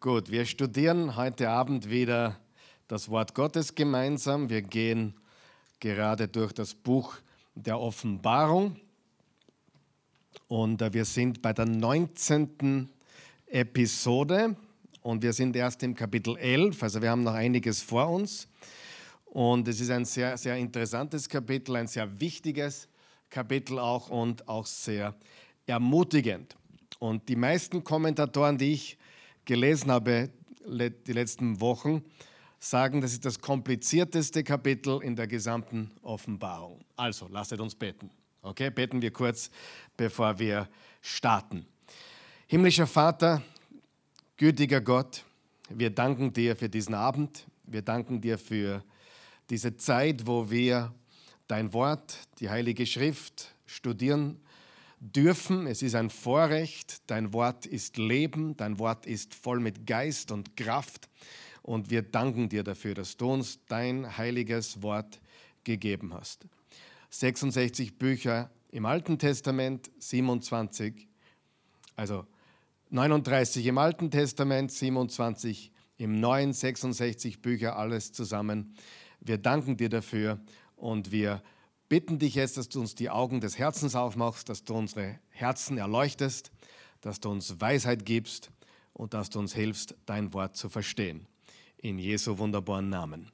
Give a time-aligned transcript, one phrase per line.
[0.00, 2.38] Gut, wir studieren heute Abend wieder
[2.86, 4.48] das Wort Gottes gemeinsam.
[4.48, 5.12] Wir gehen
[5.80, 7.16] gerade durch das Buch
[7.56, 8.76] der Offenbarung
[10.46, 12.88] und äh, wir sind bei der 19.
[13.48, 14.54] Episode
[15.02, 18.46] und wir sind erst im Kapitel 11, also wir haben noch einiges vor uns.
[19.24, 22.86] Und es ist ein sehr, sehr interessantes Kapitel, ein sehr wichtiges
[23.28, 25.16] Kapitel auch und auch sehr
[25.66, 26.54] ermutigend.
[27.00, 28.98] Und die meisten Kommentatoren, die ich
[29.48, 30.30] gelesen habe
[30.66, 32.04] die letzten Wochen,
[32.60, 36.84] sagen, das ist das komplizierteste Kapitel in der gesamten Offenbarung.
[36.96, 38.10] Also, lasst uns beten.
[38.42, 39.50] Okay, beten wir kurz,
[39.96, 40.68] bevor wir
[41.00, 41.64] starten.
[42.46, 43.42] Himmlischer Vater,
[44.36, 45.24] gütiger Gott,
[45.70, 47.46] wir danken dir für diesen Abend.
[47.64, 48.84] Wir danken dir für
[49.48, 50.92] diese Zeit, wo wir
[51.46, 54.40] dein Wort, die Heilige Schrift studieren
[55.00, 55.66] dürfen.
[55.66, 57.02] Es ist ein Vorrecht.
[57.06, 58.56] Dein Wort ist Leben.
[58.56, 61.08] Dein Wort ist voll mit Geist und Kraft.
[61.62, 65.20] Und wir danken dir dafür, dass du uns dein heiliges Wort
[65.64, 66.46] gegeben hast.
[67.10, 71.08] 66 Bücher im Alten Testament, 27,
[71.96, 72.26] also
[72.90, 78.74] 39 im Alten Testament, 27 im Neuen, 66 Bücher, alles zusammen.
[79.20, 80.40] Wir danken dir dafür
[80.76, 81.42] und wir
[81.88, 85.78] bitten dich jetzt, dass du uns die Augen des Herzens aufmachst, dass du unsere Herzen
[85.78, 86.50] erleuchtest,
[87.00, 88.50] dass du uns Weisheit gibst
[88.92, 91.26] und dass du uns hilfst, dein Wort zu verstehen.
[91.78, 93.30] In Jesu wunderbaren Namen.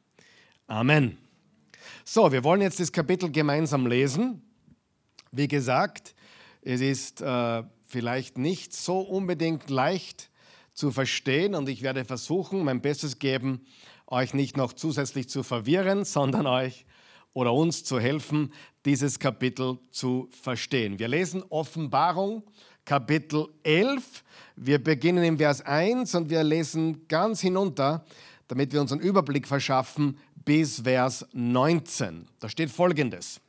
[0.67, 1.19] Amen.
[2.05, 4.43] So, wir wollen jetzt das Kapitel gemeinsam lesen.
[5.33, 6.15] Wie gesagt,
[6.63, 10.31] es ist äh, vielleicht nicht so unbedingt leicht
[10.73, 13.67] zu verstehen und ich werde versuchen, mein Bestes geben,
[14.07, 16.85] euch nicht noch zusätzlich zu verwirren, sondern euch
[17.35, 18.53] oder uns zu helfen,
[18.87, 20.99] dieses Kapitel zu verstehen.
[20.99, 22.43] Wir lesen Offenbarung
[22.85, 24.25] Kapitel 11.
[24.57, 28.05] Wir beginnen im Vers 1 und wir lesen ganz hinunter,
[28.49, 32.27] damit wir uns einen Überblick verschaffen, bis Vers 19.
[32.41, 33.41] Da steht folgendes.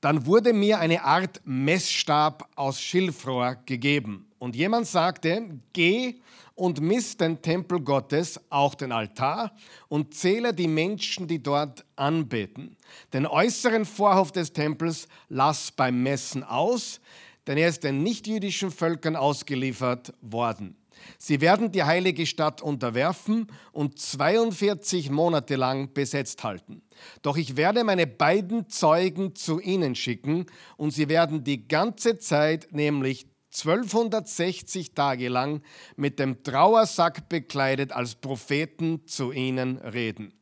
[0.00, 4.29] Dann wurde mir eine Art Messstab aus Schilfrohr gegeben.
[4.40, 6.14] Und jemand sagte, geh
[6.54, 9.52] und miss den Tempel Gottes, auch den Altar,
[9.88, 12.74] und zähle die Menschen, die dort anbeten.
[13.12, 17.02] Den äußeren Vorhof des Tempels lass beim Messen aus,
[17.46, 20.74] denn er ist den nichtjüdischen Völkern ausgeliefert worden.
[21.18, 26.82] Sie werden die heilige Stadt unterwerfen und 42 Monate lang besetzt halten.
[27.22, 30.46] Doch ich werde meine beiden Zeugen zu ihnen schicken
[30.76, 35.62] und sie werden die ganze Zeit, nämlich 1260 Tage lang
[35.96, 40.32] mit dem Trauersack bekleidet als Propheten zu ihnen reden.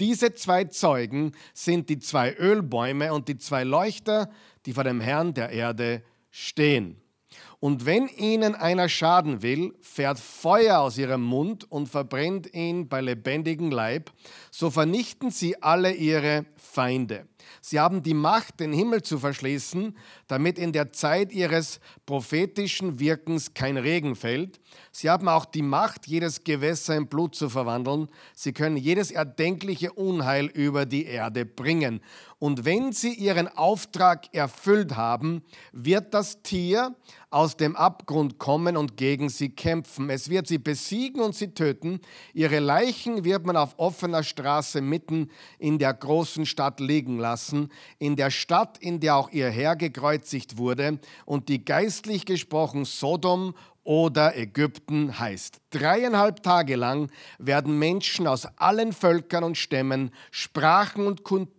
[0.00, 4.30] Diese zwei Zeugen sind die zwei Ölbäume und die zwei Leuchter,
[4.66, 7.00] die vor dem Herrn der Erde stehen.
[7.60, 13.00] Und wenn ihnen einer schaden will, fährt Feuer aus ihrem Mund und verbrennt ihn bei
[13.00, 14.10] lebendigem Leib,
[14.50, 17.26] so vernichten sie alle ihre Feinde.
[17.60, 19.96] Sie haben die Macht, den Himmel zu verschließen,
[20.26, 24.60] damit in der Zeit ihres prophetischen Wirkens kein Regen fällt.
[24.92, 28.08] Sie haben auch die Macht, jedes Gewässer in Blut zu verwandeln.
[28.34, 32.00] Sie können jedes erdenkliche Unheil über die Erde bringen.
[32.38, 35.42] Und wenn sie ihren Auftrag erfüllt haben,
[35.72, 36.94] wird das Tier
[37.30, 40.10] aus dem Abgrund kommen und gegen sie kämpfen.
[40.10, 42.00] Es wird sie besiegen und sie töten.
[42.34, 48.16] Ihre Leichen wird man auf offener Straße mitten in der großen Stadt liegen lassen, in
[48.16, 54.36] der Stadt, in der auch ihr Herr gekreuzigt wurde und die geistlich gesprochen Sodom oder
[54.36, 55.60] Ägypten heißt.
[55.70, 61.55] Dreieinhalb Tage lang werden Menschen aus allen Völkern und Stämmen, Sprachen und Kulturen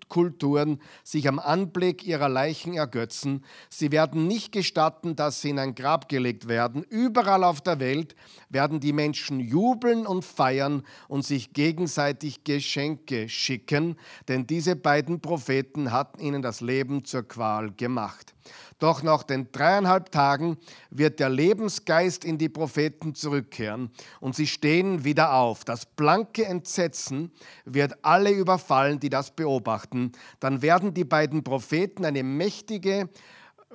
[1.04, 3.44] sich am Anblick ihrer Leichen ergötzen.
[3.70, 6.84] Sie werden nicht gestatten, dass sie in ein Grab gelegt werden.
[6.84, 8.16] Überall auf der Welt
[8.50, 13.98] werden die Menschen jubeln und feiern und sich gegenseitig Geschenke schicken,
[14.28, 18.34] denn diese beiden Propheten hatten ihnen das Leben zur Qual gemacht.
[18.80, 20.58] Doch nach den dreieinhalb Tagen
[20.92, 25.66] wird der Lebensgeist in die Propheten zurückkehren und sie stehen wieder auf.
[25.66, 27.32] Das blanke Entsetzen
[27.66, 30.12] wird alle überfallen, die das beobachten.
[30.40, 33.10] Dann werden die beiden Propheten eine mächtige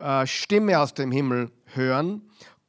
[0.00, 2.22] äh, Stimme aus dem Himmel hören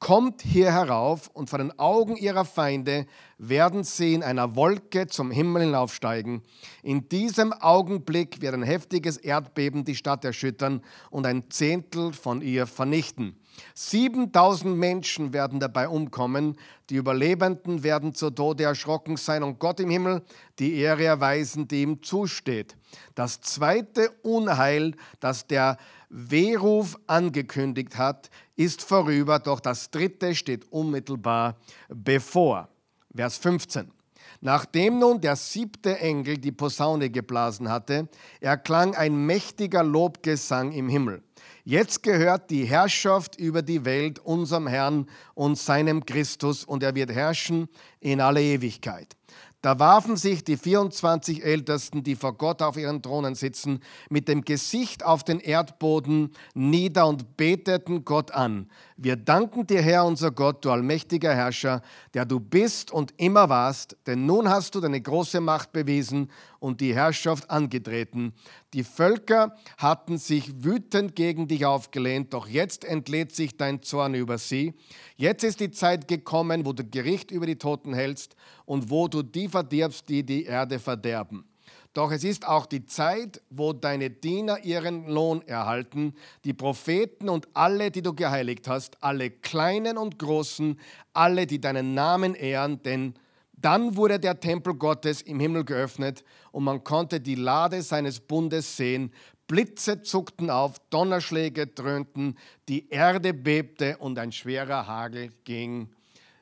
[0.04, 3.06] kommt hier herauf und vor den Augen ihrer Feinde
[3.38, 6.42] werden sie in einer Wolke zum Himmel hinaufsteigen.
[6.82, 12.68] In diesem Augenblick wird ein heftiges Erdbeben die Stadt erschüttern und ein Zehntel von ihr
[12.68, 13.38] vernichten.
[13.76, 16.58] 7000 Menschen werden dabei umkommen,
[16.90, 20.24] die Überlebenden werden zu Tode erschrocken sein und Gott im Himmel
[20.60, 22.76] die Ehre erweisen, die ihm zusteht.
[23.16, 25.78] Das zweite Unheil, das der
[26.10, 31.58] Wehruf angekündigt hat, ist vorüber, doch das dritte steht unmittelbar
[31.90, 32.70] bevor.
[33.16, 33.92] Vers 15.
[34.42, 38.10] Nachdem nun der siebte Engel die Posaune geblasen hatte,
[38.42, 41.24] erklang ein mächtiger Lobgesang im Himmel.
[41.66, 47.10] Jetzt gehört die Herrschaft über die Welt unserem Herrn und seinem Christus und er wird
[47.12, 47.70] herrschen
[48.02, 49.16] in alle Ewigkeit.
[49.62, 53.80] Da warfen sich die 24 Ältesten, die vor Gott auf ihren Thronen sitzen,
[54.10, 58.70] mit dem Gesicht auf den Erdboden nieder und beteten Gott an.
[59.04, 61.82] Wir danken dir, Herr, unser Gott, du allmächtiger Herrscher,
[62.14, 66.80] der du bist und immer warst, denn nun hast du deine große Macht bewiesen und
[66.80, 68.32] die Herrschaft angetreten.
[68.74, 74.38] Die Völker hatten sich wütend gegen dich aufgelehnt, doch jetzt entlädt sich dein Zorn über
[74.38, 74.74] sie.
[75.18, 79.22] Jetzt ist die Zeit gekommen, wo du Gericht über die Toten hältst und wo du
[79.22, 81.44] die verdirbst, die die Erde verderben.
[81.94, 87.48] Doch es ist auch die Zeit, wo deine Diener ihren Lohn erhalten, die Propheten und
[87.54, 90.80] alle, die du geheiligt hast, alle Kleinen und Großen,
[91.14, 93.14] alle, die deinen Namen ehren, denn
[93.56, 98.76] dann wurde der Tempel Gottes im Himmel geöffnet und man konnte die Lade seines Bundes
[98.76, 99.14] sehen.
[99.48, 102.38] Blitze zuckten auf, Donnerschläge dröhnten,
[102.68, 105.90] die Erde bebte und ein schwerer Hagel ging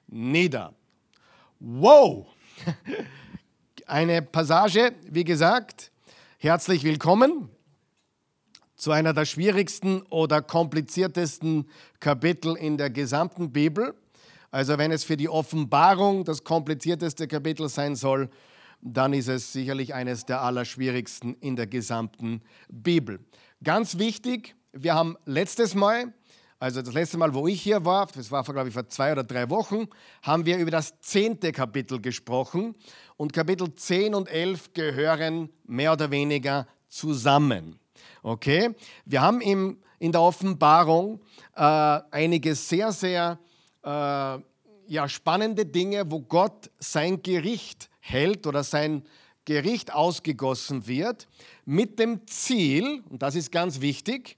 [0.07, 0.73] nieder.
[1.59, 2.27] Wow!
[3.87, 5.91] Eine Passage, wie gesagt,
[6.37, 7.49] herzlich willkommen
[8.75, 11.69] zu einer der schwierigsten oder kompliziertesten
[11.99, 13.93] Kapitel in der gesamten Bibel.
[14.51, 18.29] Also wenn es für die Offenbarung das komplizierteste Kapitel sein soll,
[18.81, 23.19] dann ist es sicherlich eines der allerschwierigsten in der gesamten Bibel.
[23.63, 26.13] Ganz wichtig, wir haben letztes Mal
[26.61, 29.23] also das letzte Mal, wo ich hier war, das war, glaube ich, vor zwei oder
[29.23, 29.87] drei Wochen,
[30.21, 32.75] haben wir über das zehnte Kapitel gesprochen.
[33.21, 37.79] Und Kapitel 10 und 11 gehören mehr oder weniger zusammen.
[38.23, 38.73] Okay?
[39.05, 41.21] Wir haben im, in der Offenbarung
[41.55, 41.61] äh,
[42.09, 43.37] einige sehr, sehr
[43.83, 49.03] äh, ja, spannende Dinge, wo Gott sein Gericht hält oder sein
[49.45, 51.27] Gericht ausgegossen wird,
[51.63, 54.35] mit dem Ziel, und das ist ganz wichtig,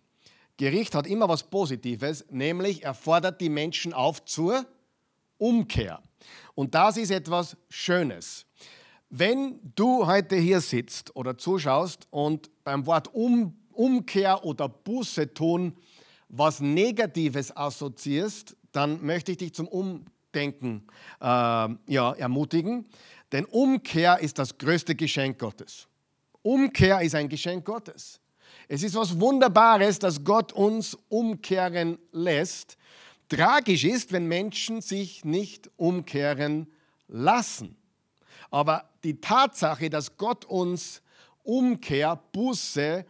[0.58, 4.66] Gericht hat immer was Positives, nämlich er fordert die Menschen auf zur
[5.38, 6.03] Umkehr.
[6.56, 8.46] Und das ist etwas Schönes.
[9.10, 15.76] Wenn du heute hier sitzt oder zuschaust und beim Wort um, Umkehr oder Buße tun
[16.36, 20.88] was Negatives assoziierst, dann möchte ich dich zum Umdenken
[21.22, 22.88] äh, ja, ermutigen.
[23.32, 25.88] Denn Umkehr ist das größte Geschenk Gottes.
[26.42, 28.20] Umkehr ist ein Geschenk Gottes.
[28.68, 32.78] Es ist was Wunderbares, dass Gott uns umkehren lässt.
[33.34, 36.68] Tragisch ist, wenn Menschen sich nicht umkehren
[37.08, 37.76] lassen.
[38.52, 41.02] Aber die Tatsache, dass Gott uns
[41.42, 43.04] Umkehr, Buße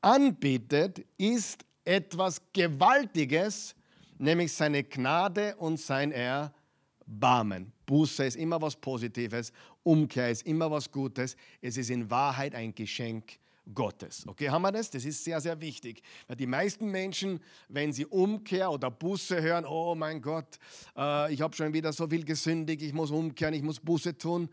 [0.00, 3.76] anbietet, ist etwas Gewaltiges,
[4.18, 7.72] nämlich seine Gnade und sein Erbarmen.
[7.86, 9.52] Buße ist immer was Positives,
[9.84, 11.36] Umkehr ist immer was Gutes.
[11.62, 13.38] Es ist in Wahrheit ein Geschenk
[13.74, 14.26] Gottes.
[14.26, 14.90] Okay, haben wir das?
[14.90, 16.02] Das ist sehr, sehr wichtig.
[16.26, 20.58] Weil die meisten Menschen, wenn sie Umkehr oder Buße hören, oh mein Gott,
[20.96, 24.48] äh, ich habe schon wieder so viel gesündigt, ich muss umkehren, ich muss Buße tun.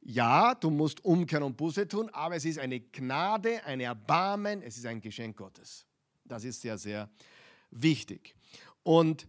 [0.00, 4.76] Ja, du musst umkehren und Buße tun, aber es ist eine Gnade, ein Erbarmen, es
[4.76, 5.84] ist ein Geschenk Gottes.
[6.24, 7.08] Das ist sehr, sehr
[7.70, 8.34] wichtig.
[8.82, 9.26] Und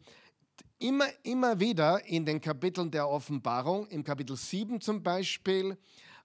[0.80, 5.78] immer, immer wieder in den Kapiteln der Offenbarung, im Kapitel 7 zum Beispiel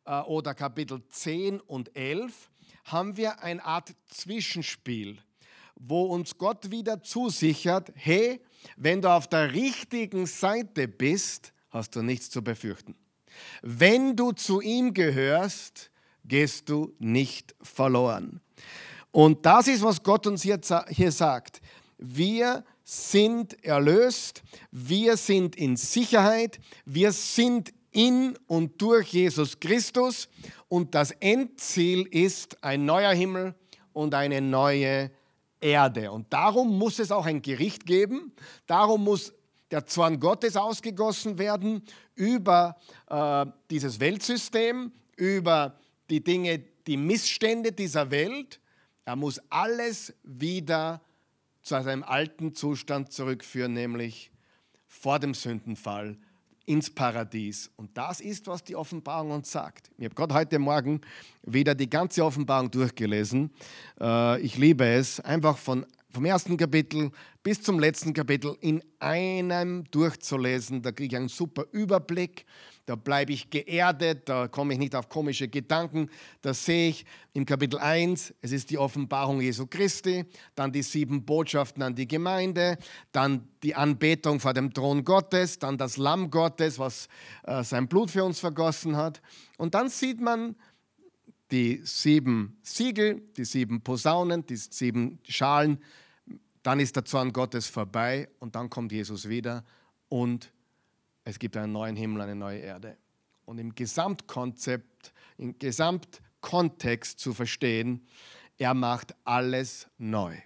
[0.04, 2.50] äh, oder Kapitel 10 und 11,
[2.84, 5.18] haben wir eine Art Zwischenspiel,
[5.76, 8.40] wo uns Gott wieder zusichert, hey,
[8.76, 12.94] wenn du auf der richtigen Seite bist, hast du nichts zu befürchten.
[13.62, 15.90] Wenn du zu ihm gehörst,
[16.24, 18.40] gehst du nicht verloren.
[19.10, 21.60] Und das ist, was Gott uns hier, hier sagt.
[21.98, 30.28] Wir sind erlöst, wir sind in Sicherheit, wir sind in und durch Jesus Christus
[30.68, 33.54] und das Endziel ist ein neuer Himmel
[33.92, 35.10] und eine neue
[35.60, 36.10] Erde.
[36.10, 38.32] Und darum muss es auch ein Gericht geben,
[38.66, 39.32] darum muss
[39.70, 41.82] der Zorn Gottes ausgegossen werden
[42.14, 42.76] über
[43.08, 45.78] äh, dieses Weltsystem, über
[46.10, 48.60] die Dinge, die Missstände dieser Welt.
[49.04, 51.00] Er muss alles wieder
[51.62, 54.30] zu seinem alten Zustand zurückführen, nämlich
[54.86, 56.18] vor dem Sündenfall
[56.66, 57.70] ins Paradies.
[57.76, 59.90] Und das ist, was die Offenbarung uns sagt.
[59.98, 61.00] Ich habe gerade heute Morgen
[61.44, 63.50] wieder die ganze Offenbarung durchgelesen.
[64.00, 67.10] Äh, ich liebe es, einfach von vom ersten Kapitel
[67.42, 70.82] bis zum letzten Kapitel in einem durchzulesen.
[70.82, 72.44] Da kriege ich einen super Überblick.
[72.84, 76.10] Da bleibe ich geerdet, da komme ich nicht auf komische Gedanken.
[76.42, 80.24] Da sehe ich im Kapitel 1, es ist die Offenbarung Jesu Christi,
[80.56, 82.76] dann die sieben Botschaften an die Gemeinde,
[83.12, 87.08] dann die Anbetung vor dem Thron Gottes, dann das Lamm Gottes, was
[87.44, 89.22] äh, sein Blut für uns vergossen hat.
[89.58, 90.56] Und dann sieht man
[91.52, 95.78] die sieben Siegel, die sieben Posaunen, die sieben Schalen
[96.62, 99.64] dann ist der Zorn Gottes vorbei und dann kommt Jesus wieder
[100.08, 100.52] und
[101.24, 102.96] es gibt einen neuen Himmel, eine neue Erde.
[103.44, 108.06] Und im Gesamtkonzept, im Gesamtkontext zu verstehen,
[108.58, 110.36] er macht alles neu.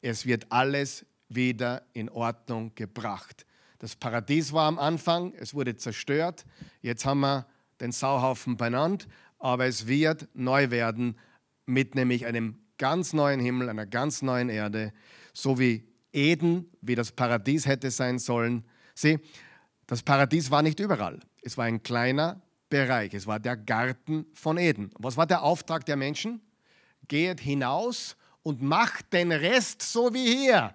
[0.00, 3.46] Es wird alles wieder in Ordnung gebracht.
[3.78, 6.44] Das Paradies war am Anfang, es wurde zerstört.
[6.82, 7.46] Jetzt haben wir
[7.80, 11.18] den Sauhaufen benannt, aber es wird neu werden
[11.66, 14.92] mit nämlich einem ganz neuen Himmel, einer ganz neuen Erde,
[15.32, 18.64] so wie Eden, wie das Paradies hätte sein sollen.
[18.94, 19.18] Sieh,
[19.86, 21.20] das Paradies war nicht überall.
[21.42, 23.14] Es war ein kleiner Bereich.
[23.14, 24.90] Es war der Garten von Eden.
[24.98, 26.40] Was war der Auftrag der Menschen?
[27.06, 30.74] Geht hinaus und macht den Rest so wie hier.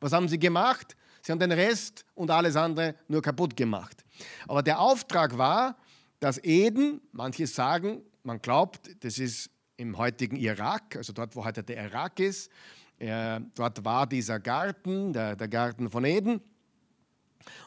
[0.00, 0.96] Was haben sie gemacht?
[1.22, 4.04] Sie haben den Rest und alles andere nur kaputt gemacht.
[4.46, 5.76] Aber der Auftrag war,
[6.20, 11.62] dass Eden, manche sagen, man glaubt, das ist im heutigen Irak, also dort, wo heute
[11.62, 12.50] der Irak ist.
[12.98, 16.40] Äh, dort war dieser Garten, der, der Garten von Eden.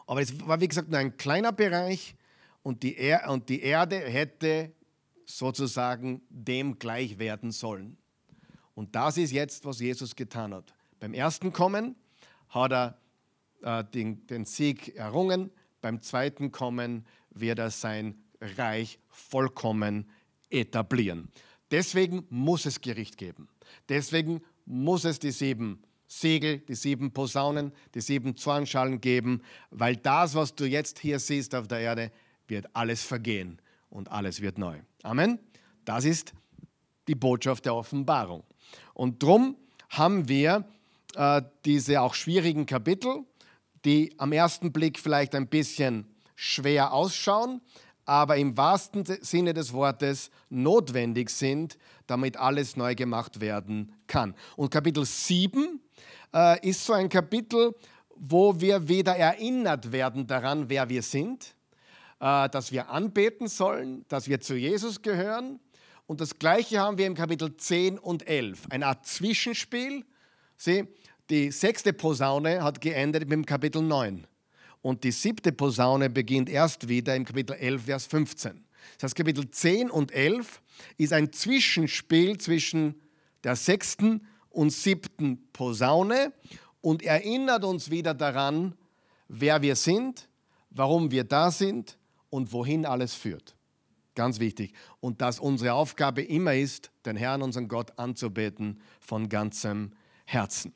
[0.05, 2.15] Aber es war, wie gesagt, nur ein kleiner Bereich
[2.63, 4.73] und die, er und die Erde hätte
[5.25, 7.97] sozusagen dem gleich werden sollen.
[8.75, 10.73] Und das ist jetzt, was Jesus getan hat.
[10.99, 11.95] Beim ersten Kommen
[12.49, 12.97] hat er
[13.61, 15.49] äh, den, den Sieg errungen,
[15.79, 20.09] beim zweiten Kommen wird er sein Reich vollkommen
[20.49, 21.29] etablieren.
[21.71, 23.47] Deswegen muss es Gericht geben.
[23.89, 30.35] Deswegen muss es die sieben Segel, die sieben Posaunen, die sieben Zornschalen geben, weil das,
[30.35, 32.11] was du jetzt hier siehst auf der Erde,
[32.47, 34.77] wird alles vergehen und alles wird neu.
[35.03, 35.39] Amen.
[35.85, 36.33] Das ist
[37.07, 38.43] die Botschaft der Offenbarung.
[38.93, 39.55] Und darum
[39.89, 40.65] haben wir
[41.15, 43.25] äh, diese auch schwierigen Kapitel,
[43.85, 47.61] die am ersten Blick vielleicht ein bisschen schwer ausschauen,
[48.05, 51.77] aber im wahrsten Sinne des Wortes notwendig sind,
[52.07, 54.35] damit alles neu gemacht werden kann.
[54.55, 55.79] Und Kapitel 7
[56.33, 57.73] äh, ist so ein Kapitel,
[58.15, 61.55] wo wir wieder erinnert werden daran, wer wir sind,
[62.19, 65.59] äh, dass wir anbeten sollen, dass wir zu Jesus gehören.
[66.05, 70.05] Und das Gleiche haben wir im Kapitel 10 und 11, eine Art Zwischenspiel.
[70.57, 70.85] Sieh,
[71.29, 74.27] die sechste Posaune hat geendet mit dem Kapitel 9.
[74.81, 78.63] Und die siebte Posaune beginnt erst wieder im Kapitel 11, Vers 15.
[78.95, 80.61] Das heißt, Kapitel 10 und 11
[80.97, 82.99] ist ein Zwischenspiel zwischen
[83.43, 86.33] der sechsten und siebten Posaune
[86.81, 88.75] und erinnert uns wieder daran,
[89.27, 90.27] wer wir sind,
[90.71, 91.97] warum wir da sind
[92.29, 93.55] und wohin alles führt.
[94.15, 94.73] Ganz wichtig.
[94.99, 99.91] Und dass unsere Aufgabe immer ist, den Herrn, unseren Gott, anzubeten von ganzem
[100.25, 100.73] Herzen.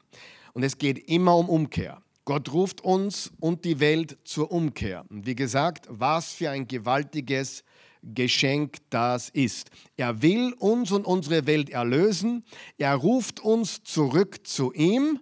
[0.53, 2.01] Und es geht immer um Umkehr.
[2.25, 5.05] Gott ruft uns und die Welt zur Umkehr.
[5.09, 7.63] Und wie gesagt, was für ein gewaltiges
[8.01, 9.69] Geschenk das ist.
[9.95, 12.43] Er will uns und unsere Welt erlösen.
[12.77, 15.19] Er ruft uns zurück zu ihm.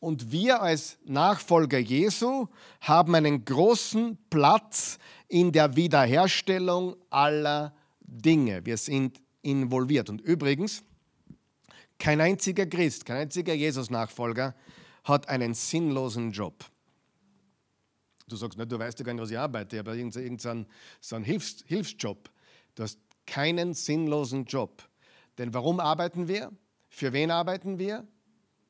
[0.00, 2.48] Und wir als Nachfolger Jesu
[2.80, 4.98] haben einen großen Platz
[5.28, 8.66] in der Wiederherstellung aller Dinge.
[8.66, 10.10] Wir sind involviert.
[10.10, 10.82] Und übrigens,
[11.98, 14.54] kein einziger Christ, kein einziger Jesus-Nachfolger
[15.04, 16.64] hat einen sinnlosen Job.
[18.26, 20.66] Du sagst, du weißt ja gar nicht, was ich arbeite, aber irgendeinen
[21.00, 22.30] so einen Hilfs, Hilfsjob.
[22.74, 24.82] Du hast keinen sinnlosen Job.
[25.38, 26.50] Denn warum arbeiten wir?
[26.88, 28.06] Für wen arbeiten wir?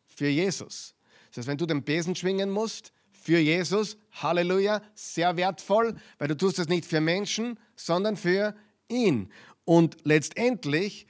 [0.06, 0.94] Für Jesus.
[1.30, 6.36] Das heißt, wenn du den Besen schwingen musst, für Jesus, Halleluja, sehr wertvoll, weil du
[6.36, 8.54] tust es nicht für Menschen, sondern für
[8.88, 9.32] ihn.
[9.64, 11.06] Und letztendlich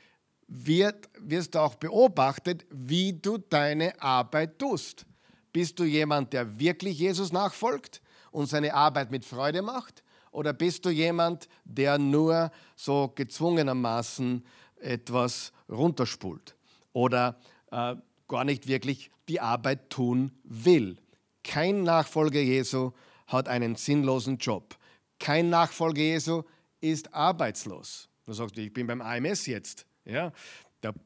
[0.47, 5.07] wird, wirst du auch beobachtet, wie du deine Arbeit tust.
[5.55, 10.03] Bist du jemand, der wirklich Jesus nachfolgt und seine Arbeit mit Freude macht?
[10.33, 14.45] Oder bist du jemand, der nur so gezwungenermaßen
[14.81, 16.57] etwas runterspult
[16.93, 17.39] oder
[17.71, 17.95] äh,
[18.27, 20.97] gar nicht wirklich die Arbeit tun will?
[21.45, 22.91] Kein Nachfolger Jesu
[23.29, 24.77] hat einen sinnlosen Job.
[25.21, 26.43] Kein Nachfolger Jesu
[26.81, 28.09] ist arbeitslos.
[28.27, 29.87] Du sagst, ich bin beim AMS jetzt.
[30.05, 30.33] Ja?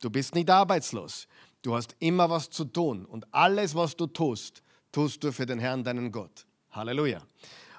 [0.01, 1.29] Du bist nicht arbeitslos.
[1.69, 5.59] Du hast immer was zu tun und alles, was du tust, tust du für den
[5.59, 6.47] Herrn, deinen Gott.
[6.71, 7.21] Halleluja.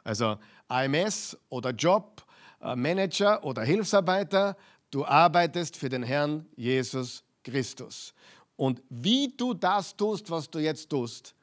[0.03, 2.23] Also AMS oder Job,
[2.61, 4.55] äh, Manager oder Hilfsarbeiter,
[4.91, 8.13] du arbeitest für den Herrn Jesus Christus.
[8.55, 11.33] Und wie du das tust, was du jetzt tust,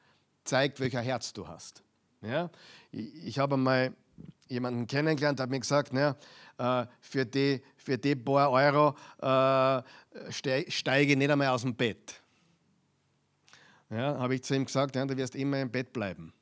[0.45, 1.83] zeigt, welcher Herz du hast.
[2.21, 2.49] Ja?
[2.93, 3.93] Ich, habe mal
[4.47, 6.15] jemanden kennengelernt, hat mir gesagt, na,
[6.57, 12.21] äh, für, die, für die paar Euro äh, steige ich nicht einmal aus dem Bett.
[13.89, 16.33] Ja, habe ich zu ihm gesagt, ja, du wirst immer im Bett bleiben.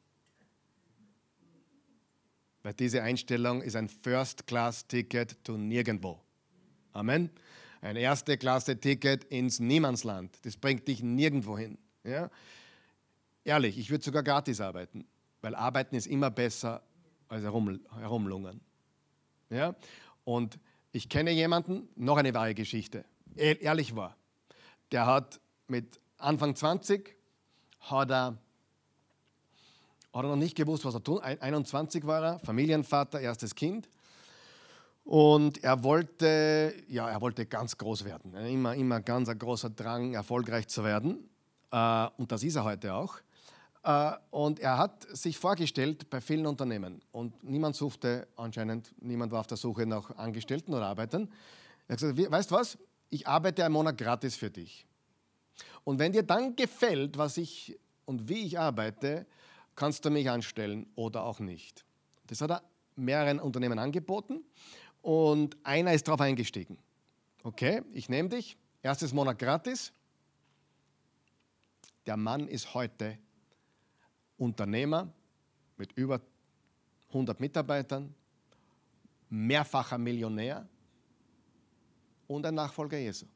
[2.64, 6.20] Weil diese Einstellung ist ein First-Class-Ticket to nirgendwo.
[6.94, 7.30] Amen.
[7.82, 10.44] Ein Erste-Klasse-Ticket ins Niemandsland.
[10.44, 11.78] Das bringt dich nirgendwo hin.
[12.04, 12.32] Ja?
[13.44, 15.06] Ehrlich, ich würde sogar gratis arbeiten,
[15.42, 16.82] weil arbeiten ist immer besser
[17.28, 18.60] als herum, herumlungern.
[19.52, 19.76] Ja?
[20.24, 20.58] Und
[20.92, 24.18] ich kenne jemanden, noch eine wahre Geschichte, ehrlich war.
[24.92, 27.16] Der hat mit Anfang 20
[27.90, 28.38] hat er,
[30.14, 31.20] hat er noch nicht gewusst, was er tun.
[31.20, 33.90] 21 war er, Familienvater, erstes Kind.
[35.04, 38.34] Und er wollte, ja, er wollte ganz groß werden.
[38.34, 41.30] Immer, immer ganz ein großer Drang, erfolgreich zu werden.
[41.72, 43.18] Äh, und das ist er heute auch.
[43.84, 47.04] Äh, und er hat sich vorgestellt bei vielen Unternehmen.
[47.12, 51.30] Und niemand suchte anscheinend, niemand war auf der Suche nach Angestellten oder Arbeitern.
[51.88, 52.78] Er hat gesagt, weißt du was,
[53.12, 54.88] ich arbeite einen Monat gratis für dich.
[55.86, 59.26] Und wenn dir dann gefällt, was ich und wie ich arbeite,
[59.76, 61.86] kannst du mich anstellen oder auch nicht.
[62.28, 62.64] Das hat er
[62.96, 64.44] mehreren Unternehmen angeboten
[65.02, 66.78] und einer ist darauf eingestiegen.
[67.44, 69.94] Okay, ich nehme dich, erstes Monat gratis.
[72.06, 73.18] Der Mann ist heute
[74.38, 75.08] Unternehmer
[75.78, 76.20] mit über
[77.10, 78.14] 100 Mitarbeitern,
[79.30, 80.68] mehrfacher Millionär
[82.28, 83.28] und ein Nachfolger Jesu.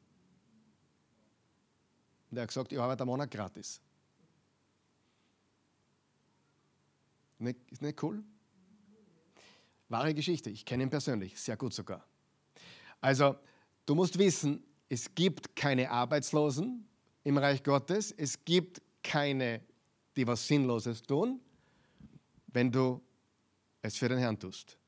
[2.30, 3.80] Und er hat gesagt, ich arbeite einen Monat gratis.
[7.70, 8.22] Ist nicht cool?
[9.88, 12.06] Wahre Geschichte, ich kenne ihn persönlich, sehr gut sogar.
[13.00, 13.36] Also,
[13.86, 16.86] du musst wissen, es gibt keine Arbeitslosen
[17.24, 19.62] im Reich Gottes, es gibt keine,
[20.16, 21.40] die was Sinnloses tun.
[22.48, 23.00] Wenn du
[23.82, 24.78] es für den Herrn tust,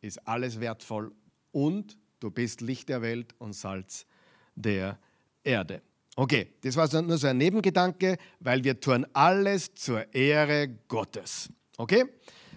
[0.00, 1.12] ist alles wertvoll
[1.52, 4.06] und du bist Licht der Welt und Salz
[4.54, 4.98] der
[5.44, 5.82] Erde.
[6.18, 11.48] Okay, das war nur so ein Nebengedanke, weil wir tun alles zur Ehre Gottes.
[11.76, 12.06] Okay,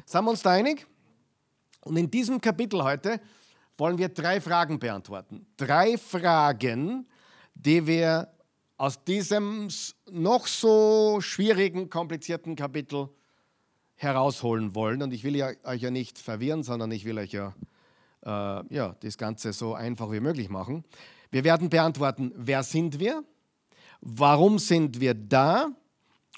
[0.03, 0.87] sind wir uns da einig?
[1.81, 3.21] Und in diesem Kapitel heute
[3.77, 5.45] wollen wir drei Fragen beantworten.
[5.57, 7.05] Drei Fragen,
[7.53, 8.33] die wir
[8.77, 9.67] aus diesem
[10.09, 13.09] noch so schwierigen, komplizierten Kapitel
[13.93, 15.03] herausholen wollen.
[15.03, 17.53] Und ich will ja, euch ja nicht verwirren, sondern ich will euch ja,
[18.25, 20.83] äh, ja das Ganze so einfach wie möglich machen.
[21.29, 23.23] Wir werden beantworten, wer sind wir,
[24.01, 25.69] warum sind wir da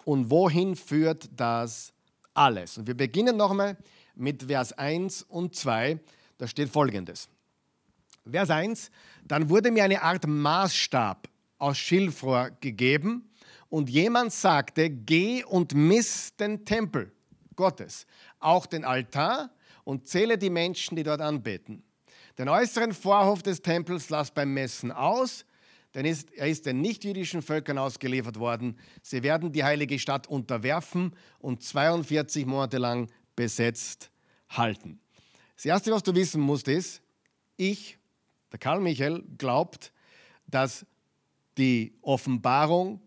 [0.06, 1.94] und wohin führt das
[2.34, 2.78] alles.
[2.78, 3.78] Und wir beginnen nochmal
[4.16, 6.00] mit Vers 1 und 2.
[6.38, 7.30] Da steht folgendes.
[8.30, 8.92] Vers 1,
[9.26, 13.30] dann wurde mir eine Art Maßstab aus Schilfrohr gegeben
[13.70, 17.12] und jemand sagte, geh und miss den Tempel
[17.56, 18.06] Gottes,
[18.40, 19.52] auch den Altar
[19.84, 21.84] und zähle die Menschen, die dort anbeten.
[22.38, 25.46] Den äußeren Vorhof des Tempels lass beim Messen aus,
[25.96, 28.78] denn er ist den nichtjüdischen Völkern ausgeliefert worden.
[29.02, 34.10] Sie werden die heilige Stadt unterwerfen und 42 Monate lang besetzt
[34.50, 35.00] halten.
[35.56, 37.02] Das Erste, was du wissen musst, ist,
[37.58, 37.98] ich,
[38.52, 39.94] der Karl Michael, glaubt,
[40.48, 40.86] dass
[41.58, 43.00] die Offenbarung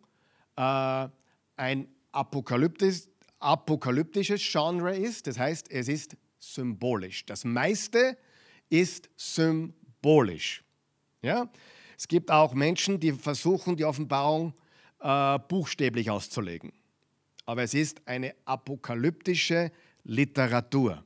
[0.56, 1.08] äh,
[1.56, 3.02] ein apokalyptisch,
[3.38, 5.26] apokalyptisches Genre ist.
[5.26, 7.26] Das heißt, es ist symbolisch.
[7.26, 8.16] Das meiste
[8.68, 10.64] ist symbolisch.
[11.22, 11.50] Ja?
[11.96, 14.52] Es gibt auch Menschen, die versuchen, die Offenbarung
[15.00, 16.72] äh, buchstäblich auszulegen.
[17.46, 19.70] Aber es ist eine apokalyptische
[20.04, 21.04] Literatur,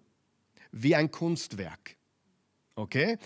[0.72, 1.96] wie ein Kunstwerk.
[2.74, 3.18] Okay?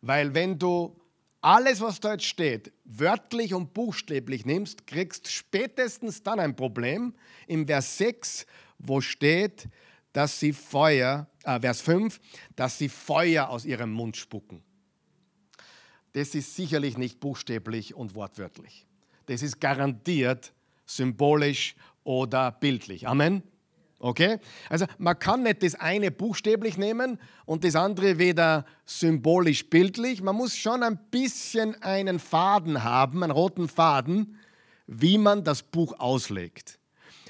[0.00, 0.96] Weil wenn du
[1.40, 7.14] alles, was dort steht, wörtlich und buchstäblich nimmst, kriegst spätestens dann ein Problem.
[7.46, 8.46] Im Vers 6,
[8.78, 9.68] wo steht,
[10.12, 12.20] dass sie Feuer, äh, Vers 5,
[12.56, 14.62] dass sie Feuer aus ihrem Mund spucken.
[16.12, 18.86] Das ist sicherlich nicht buchstäblich und wortwörtlich.
[19.26, 20.52] Das ist garantiert
[20.86, 23.06] symbolisch oder bildlich.
[23.06, 23.42] Amen.
[24.00, 24.38] Okay?
[24.68, 30.22] Also man kann nicht das eine buchstäblich nehmen und das andere weder symbolisch bildlich.
[30.22, 34.38] Man muss schon ein bisschen einen Faden haben, einen roten Faden,
[34.86, 36.78] wie man das Buch auslegt.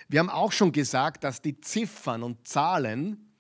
[0.09, 3.31] Wir haben auch schon gesagt, dass die Ziffern und Zahlen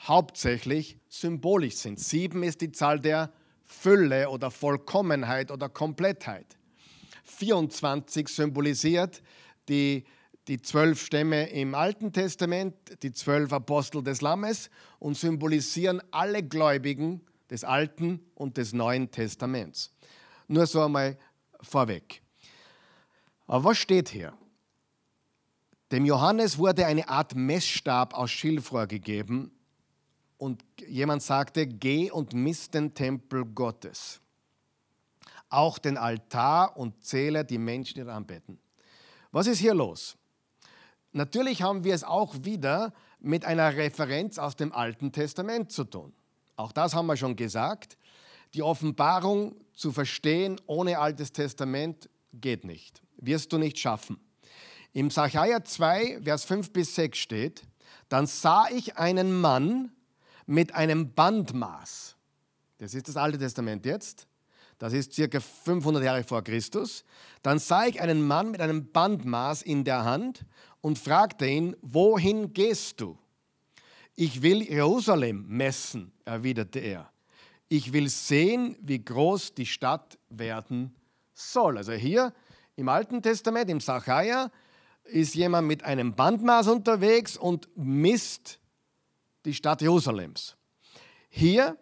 [0.00, 2.00] hauptsächlich symbolisch sind.
[2.00, 3.30] Sieben ist die Zahl der
[3.70, 6.58] Fülle oder Vollkommenheit oder Komplettheit.
[7.24, 9.22] 24 symbolisiert
[9.68, 10.04] die
[10.48, 17.20] die zwölf Stämme im Alten Testament, die zwölf Apostel des Lammes und symbolisieren alle Gläubigen
[17.48, 19.92] des Alten und des Neuen Testaments.
[20.48, 21.16] Nur so einmal
[21.60, 22.22] vorweg.
[23.46, 24.32] Aber was steht hier?
[25.92, 29.52] Dem Johannes wurde eine Art Messstab aus Schilfrohr gegeben
[30.40, 34.22] und jemand sagte, geh und misst den Tempel Gottes,
[35.50, 38.58] auch den Altar und zähle die Menschen, die anbeten.
[39.32, 40.16] Was ist hier los?
[41.12, 46.14] Natürlich haben wir es auch wieder mit einer Referenz aus dem Alten Testament zu tun.
[46.56, 47.98] Auch das haben wir schon gesagt.
[48.54, 53.02] Die Offenbarung zu verstehen ohne Altes Testament geht nicht.
[53.18, 54.18] Wirst du nicht schaffen.
[54.94, 57.62] Im Sacharja 2, Vers 5 bis 6 steht,
[58.08, 59.92] dann sah ich einen Mann
[60.50, 62.16] mit einem Bandmaß.
[62.78, 64.26] Das ist das Alte Testament jetzt.
[64.78, 67.04] Das ist circa 500 Jahre vor Christus.
[67.42, 70.44] Dann sah ich einen Mann mit einem Bandmaß in der Hand
[70.80, 73.16] und fragte ihn, wohin gehst du?
[74.16, 77.12] Ich will Jerusalem messen, erwiderte er.
[77.68, 80.96] Ich will sehen, wie groß die Stadt werden
[81.32, 81.76] soll.
[81.76, 82.32] Also hier
[82.74, 84.50] im Alten Testament, im Sacharja,
[85.04, 88.59] ist jemand mit einem Bandmaß unterwegs und misst
[89.44, 90.56] die Stadt Jerusalems.
[91.28, 91.76] Hier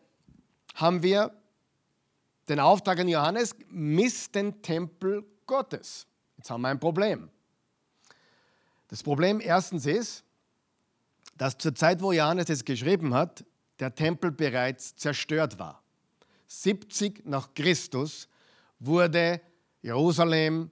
[0.75, 1.33] haben wir
[2.49, 6.07] den Auftrag an Johannes, misst den Tempel Gottes.
[6.37, 7.29] Jetzt haben wir ein Problem.
[8.88, 10.25] Das Problem erstens ist,
[11.37, 13.44] dass zur Zeit, wo Johannes es geschrieben hat,
[13.79, 15.83] der Tempel bereits zerstört war.
[16.47, 18.29] 70 nach Christus
[18.79, 19.40] wurde
[19.83, 20.71] Jerusalem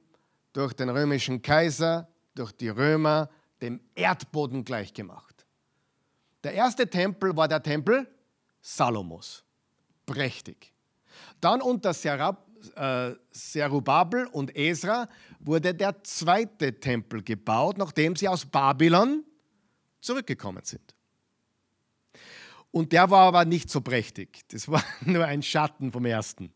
[0.53, 3.29] durch den römischen Kaiser, durch die Römer
[3.61, 5.26] dem Erdboden gleichgemacht.
[6.47, 8.07] Der erste Tempel war der Tempel
[8.61, 9.43] Salomos.
[10.07, 10.73] Prächtig.
[11.41, 15.09] Dann unter Serab, äh, Zerubabel und Esra
[15.41, 19.25] wurde der zweite Tempel gebaut, nachdem sie aus Babylon
[20.01, 20.95] zurückgekommen sind.
[22.71, 24.45] Und der war aber nicht so prächtig.
[24.47, 26.53] Das war nur ein Schatten vom ersten.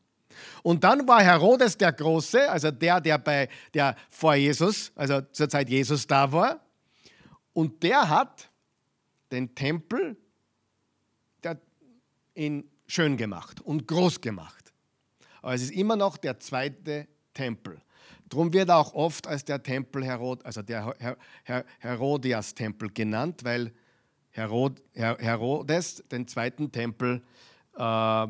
[0.63, 5.49] Und dann war Herodes der Große, also der, der, bei, der vor Jesus, also zur
[5.49, 6.61] Zeit Jesus da war.
[7.53, 8.50] Und der hat
[9.31, 10.17] den Tempel
[11.43, 11.61] der,
[12.35, 14.73] ihn schön gemacht und groß gemacht.
[15.43, 17.81] Aber es ist immer noch der zweite Tempel.
[18.29, 23.43] Darum wird er auch oft als der Tempel Herod, also der Her Her Herodias-Tempel genannt,
[23.45, 23.73] weil
[24.31, 27.23] Herod, Her Herodes den zweiten Tempel
[27.77, 28.27] äh,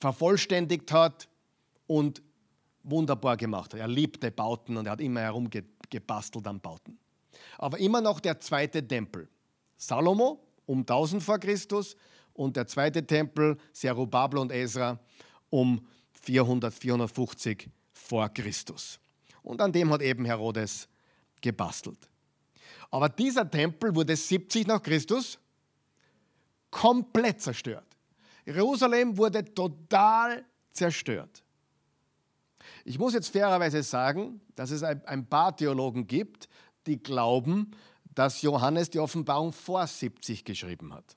[0.00, 1.28] vervollständigt hat
[1.86, 2.22] und
[2.84, 3.80] wunderbar gemacht hat.
[3.80, 6.98] Er liebte Bauten und er hat immer herumgebastelt an Bauten.
[7.58, 9.28] Aber immer noch der zweite Tempel.
[9.76, 11.96] Salomo um 1000 vor Christus
[12.32, 14.98] und der zweite Tempel, Zerubabel und Ezra,
[15.50, 18.98] um 400, 450 vor Christus.
[19.42, 20.88] Und an dem hat eben Herodes
[21.40, 21.98] gebastelt.
[22.90, 25.38] Aber dieser Tempel wurde 70 nach Christus
[26.70, 27.86] komplett zerstört.
[28.46, 31.42] Jerusalem wurde total zerstört.
[32.84, 36.48] Ich muss jetzt fairerweise sagen, dass es ein paar Theologen gibt,
[36.86, 37.70] die glauben,
[38.14, 41.16] dass Johannes die Offenbarung vor 70 geschrieben hat.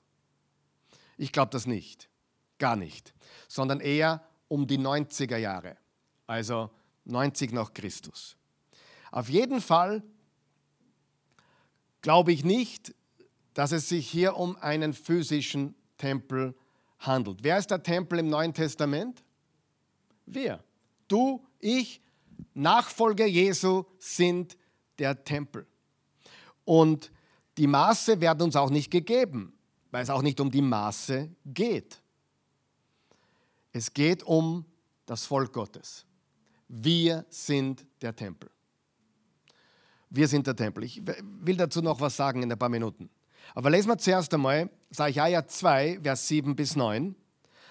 [1.16, 2.08] Ich glaube das nicht,
[2.58, 3.14] gar nicht,
[3.48, 5.76] sondern eher um die 90er Jahre,
[6.26, 6.70] also
[7.04, 8.36] 90 nach Christus.
[9.10, 10.02] Auf jeden Fall
[12.02, 12.94] glaube ich nicht,
[13.54, 16.54] dass es sich hier um einen physischen Tempel
[17.00, 17.42] handelt.
[17.42, 19.24] Wer ist der Tempel im Neuen Testament?
[20.26, 20.62] Wir.
[21.08, 22.00] Du, ich,
[22.54, 24.56] Nachfolger Jesu sind
[24.98, 25.66] der Tempel.
[26.68, 27.10] Und
[27.56, 29.54] die Maße werden uns auch nicht gegeben,
[29.90, 32.02] weil es auch nicht um die Maße geht.
[33.72, 34.66] Es geht um
[35.06, 36.04] das Volk Gottes.
[36.68, 38.50] Wir sind der Tempel.
[40.10, 40.84] Wir sind der Tempel.
[40.84, 43.08] Ich will dazu noch was sagen in ein paar Minuten.
[43.54, 47.14] Aber lesen wir zuerst einmal Sacharja 2, Vers 7 bis 9.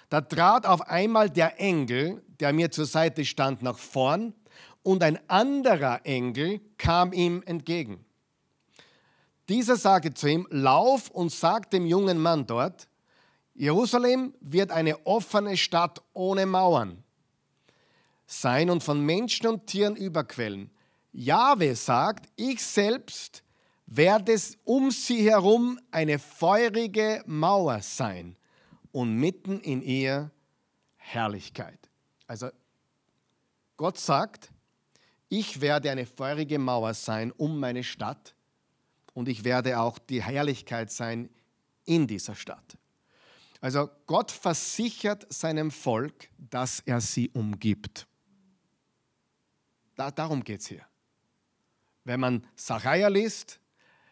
[0.10, 4.34] Da trat auf einmal der Engel, der mir zur Seite stand, nach vorn
[4.82, 8.04] und ein anderer Engel kam ihm entgegen.
[9.50, 12.88] Dieser sagte zu ihm, lauf und sag dem jungen Mann dort,
[13.54, 17.04] Jerusalem wird eine offene Stadt ohne Mauern
[18.28, 20.70] sein und von Menschen und Tieren überquellen.
[21.14, 23.42] Jahwe sagt, ich selbst
[23.88, 28.36] werde um sie herum eine feurige Mauer sein
[28.92, 30.30] und mitten in ihr
[30.98, 31.80] Herrlichkeit.
[32.28, 32.50] Also
[33.78, 34.52] Gott sagt,
[35.30, 38.36] ich werde eine feurige Mauer sein um meine Stadt
[39.18, 41.32] und ich werde auch die Herrlichkeit sein
[41.86, 42.78] in dieser Stadt.
[43.62, 48.06] Also Gott versichert seinem Volk, dass er sie umgibt.
[49.96, 50.86] Da, darum geht es hier.
[52.04, 53.60] Wenn man Sacharja liest,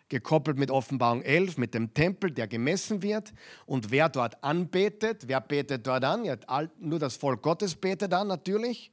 [0.10, 3.32] gekoppelt mit Offenbarung 11, mit dem Tempel, der gemessen wird
[3.68, 6.26] und wer dort anbetet, wer betet dort an?
[6.26, 6.36] Ja,
[6.80, 8.92] nur das Volk Gottes betet an natürlich.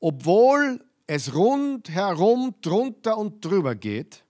[0.00, 4.22] Obwohl es rundherum, drunter und drüber geht,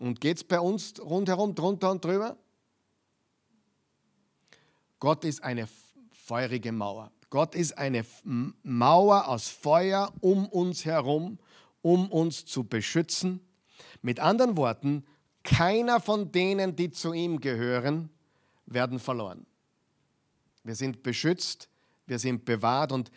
[0.00, 2.36] und geht es bei uns rundherum, drunter und drüber?
[4.98, 5.68] Gott ist eine
[6.12, 7.12] feurige Mauer.
[7.30, 8.04] Gott ist eine
[8.62, 11.38] Mauer aus Feuer um uns herum,
[11.82, 13.40] um uns zu beschützen.
[14.02, 15.04] Mit anderen Worten,
[15.42, 18.10] keiner von denen, die zu ihm gehören,
[18.66, 19.46] werden verloren.
[20.64, 21.68] Wir sind beschützt,
[22.06, 23.10] wir sind bewahrt und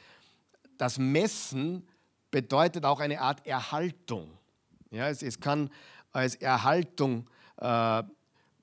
[0.78, 1.88] das Messen
[2.32, 4.38] bedeutet auch eine Art Erhaltung.
[4.90, 5.70] Ja, es, es kann
[6.12, 8.04] als Erhaltung äh,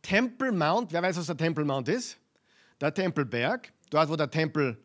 [0.00, 2.16] Temple Mount, wer weiß, was der Temple Mount ist?
[2.80, 4.78] Der Tempelberg, dort, wo der Tempel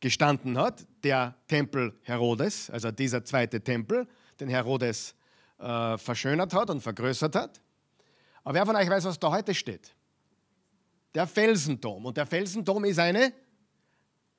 [0.00, 4.08] gestanden hat, der Tempel Herodes, also dieser zweite Tempel,
[4.40, 5.14] den Herodes
[5.62, 7.60] äh, verschönert hat und vergrößert hat.
[8.42, 9.94] Aber wer von euch weiß, was da heute steht?
[11.14, 12.06] Der Felsendom.
[12.06, 13.32] Und der Felsendom ist eine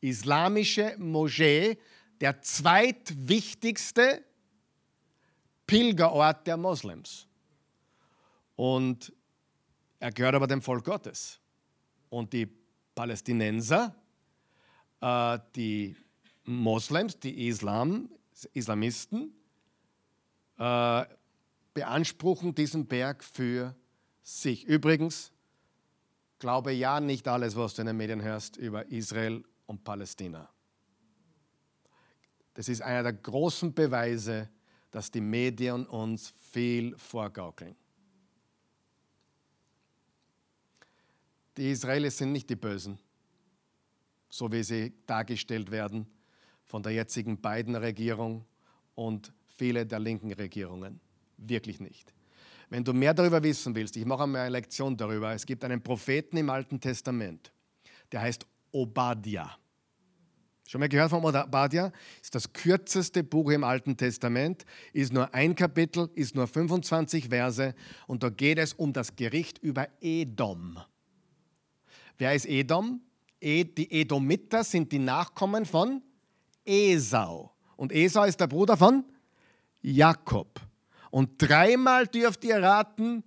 [0.01, 1.77] islamische Moschee,
[2.19, 4.23] der zweitwichtigste
[5.65, 7.27] Pilgerort der Moslems.
[8.55, 9.13] Und
[9.99, 11.39] er gehört aber dem Volk Gottes.
[12.09, 12.47] Und die
[12.93, 13.95] Palästinenser,
[14.99, 15.95] äh, die
[16.43, 18.09] Moslems, die Islam,
[18.53, 19.33] Islamisten,
[20.63, 21.05] äh,
[21.73, 23.75] beanspruchen diesen Berg für
[24.21, 24.63] sich.
[24.63, 25.33] Übrigens,
[26.39, 30.49] glaube ja nicht alles, was du in den Medien hörst über Israel und Palästina.
[32.53, 34.49] Das ist einer der großen Beweise,
[34.91, 37.75] dass die Medien uns viel vorgaukeln.
[41.57, 42.99] Die Israelis sind nicht die Bösen,
[44.29, 46.07] so wie sie dargestellt werden
[46.63, 48.45] von der jetzigen Biden-Regierung
[48.95, 50.99] und viele der linken Regierungen.
[51.37, 52.13] Wirklich nicht.
[52.69, 55.33] Wenn du mehr darüber wissen willst, ich mache einmal eine Lektion darüber.
[55.33, 57.51] Es gibt einen Propheten im Alten Testament,
[58.11, 59.57] der heißt Obadiah.
[60.67, 61.91] Schon mal gehört von Obadiah?
[62.21, 67.75] Ist das kürzeste Buch im Alten Testament, ist nur ein Kapitel, ist nur 25 Verse
[68.07, 70.79] und da geht es um das Gericht über Edom.
[72.17, 73.01] Wer ist Edom?
[73.39, 76.01] E, die Edomiter sind die Nachkommen von
[76.65, 77.51] Esau.
[77.75, 79.03] Und Esau ist der Bruder von
[79.83, 80.59] Jakob.
[81.11, 83.23] Und dreimal dürft ihr raten,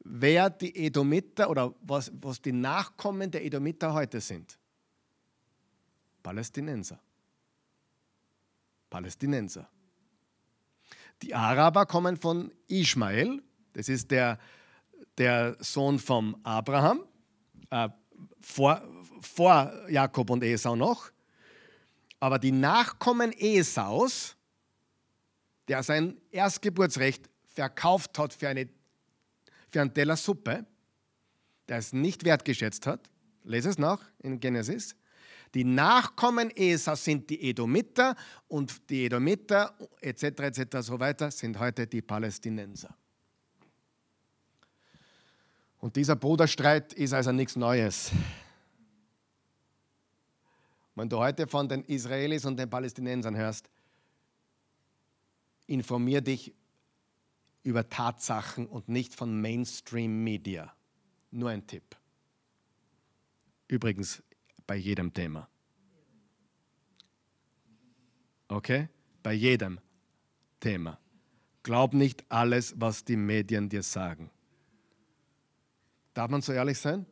[0.00, 4.58] wer die Edomiter oder was, was die Nachkommen der Edomiter heute sind.
[6.22, 6.98] Palästinenser.
[8.90, 9.68] Palästinenser.
[11.22, 13.42] Die Araber kommen von Ismael,
[13.72, 14.38] das ist der,
[15.18, 17.04] der Sohn von Abraham,
[17.70, 17.88] äh,
[18.40, 18.82] vor,
[19.20, 21.10] vor Jakob und Esau noch.
[22.20, 24.36] Aber die Nachkommen Esaus,
[25.68, 28.68] der sein Erstgeburtsrecht verkauft hat für, eine,
[29.70, 30.66] für einen Teller Suppe,
[31.68, 33.10] der es nicht wertgeschätzt hat.
[33.44, 34.96] Lese es nach in Genesis.
[35.54, 38.16] Die Nachkommen Esau sind die Edomiter
[38.48, 40.22] und die Edomiter etc.
[40.22, 40.78] etc.
[40.80, 42.94] so weiter sind heute die Palästinenser.
[45.78, 48.10] Und dieser Bruderstreit ist also nichts Neues.
[50.94, 53.70] Wenn du heute von den Israelis und den Palästinensern hörst,
[55.68, 56.52] informier dich
[57.62, 60.74] über Tatsachen und nicht von Mainstream Media.
[61.30, 61.96] Nur ein Tipp.
[63.68, 64.22] Übrigens
[64.66, 65.48] bei jedem Thema.
[68.48, 68.88] Okay?
[69.22, 69.78] Bei jedem
[70.58, 70.98] Thema.
[71.62, 74.30] Glaub nicht alles, was die Medien dir sagen.
[76.14, 77.04] Darf man so ehrlich sein?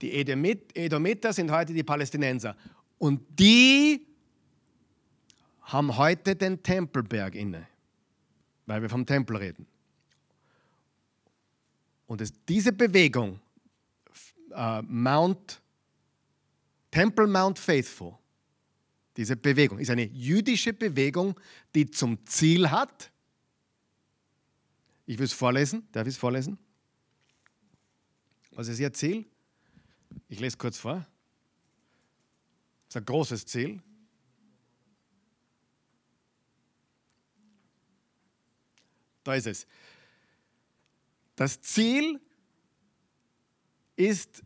[0.00, 2.56] Die Edomiter sind heute die Palästinenser.
[2.98, 4.06] Und die
[5.66, 7.66] haben heute den Tempelberg inne,
[8.66, 9.66] weil wir vom Tempel reden.
[12.06, 13.40] Und es, diese Bewegung,
[14.52, 15.60] äh, Mount,
[16.90, 18.14] Temple Mount Faithful,
[19.16, 21.38] diese Bewegung ist eine jüdische Bewegung,
[21.74, 23.10] die zum Ziel hat,
[25.04, 26.58] ich will es vorlesen, darf ich es vorlesen?
[28.52, 29.24] Was ist Ihr Ziel?
[30.28, 30.94] Ich lese kurz vor.
[30.94, 31.06] Das
[32.88, 33.82] ist ein großes Ziel.
[39.26, 39.66] Da ist es.
[41.34, 42.20] Das Ziel
[43.96, 44.44] ist,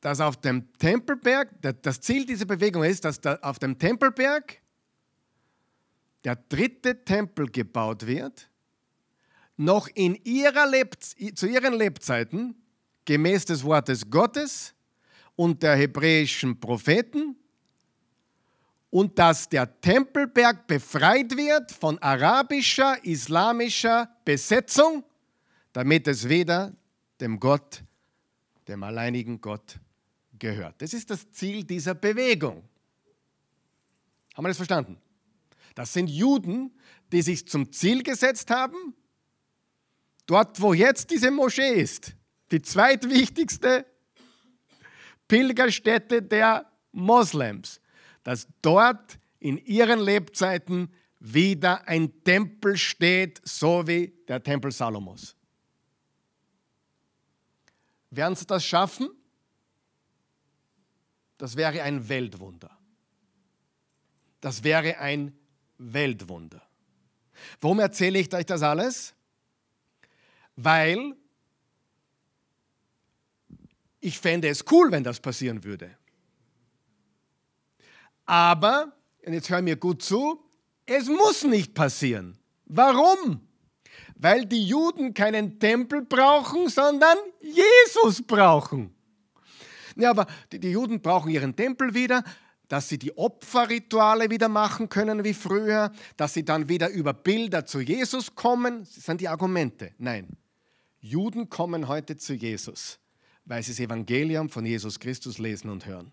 [0.00, 1.50] dass auf dem Tempelberg,
[1.82, 4.60] das Ziel dieser Bewegung ist, dass auf dem Tempelberg
[6.24, 8.48] der dritte Tempel gebaut wird,
[9.56, 10.70] noch in ihrer
[11.34, 12.54] zu ihren Lebzeiten,
[13.04, 14.74] gemäß des Wortes Gottes
[15.36, 17.36] und der hebräischen Propheten,
[18.94, 25.02] und dass der Tempelberg befreit wird von arabischer, islamischer Besetzung,
[25.72, 26.72] damit es wieder
[27.20, 27.82] dem Gott,
[28.68, 29.80] dem alleinigen Gott
[30.38, 30.80] gehört.
[30.80, 32.62] Das ist das Ziel dieser Bewegung.
[34.32, 34.96] Haben wir das verstanden?
[35.74, 36.70] Das sind Juden,
[37.10, 38.94] die sich zum Ziel gesetzt haben,
[40.26, 42.14] dort wo jetzt diese Moschee ist,
[42.52, 43.86] die zweitwichtigste
[45.26, 47.80] Pilgerstätte der Moslems,
[48.24, 55.36] dass dort in ihren Lebzeiten wieder ein Tempel steht, so wie der Tempel Salomos.
[58.10, 59.10] Werden sie das schaffen?
[61.38, 62.70] Das wäre ein Weltwunder.
[64.40, 65.36] Das wäre ein
[65.78, 66.62] Weltwunder.
[67.60, 69.14] Warum erzähle ich euch das alles?
[70.56, 71.16] Weil
[74.00, 75.96] ich fände es cool, wenn das passieren würde.
[78.26, 78.92] Aber,
[79.24, 80.40] und jetzt hör mir gut zu,
[80.86, 82.38] es muss nicht passieren.
[82.66, 83.40] Warum?
[84.16, 88.94] Weil die Juden keinen Tempel brauchen, sondern Jesus brauchen.
[89.96, 92.24] Ja, aber die, die Juden brauchen ihren Tempel wieder,
[92.68, 97.66] dass sie die Opferrituale wieder machen können wie früher, dass sie dann wieder über Bilder
[97.66, 98.80] zu Jesus kommen.
[98.80, 99.92] Das sind die Argumente.
[99.98, 100.36] Nein,
[101.00, 102.98] Juden kommen heute zu Jesus,
[103.44, 106.12] weil sie das Evangelium von Jesus Christus lesen und hören.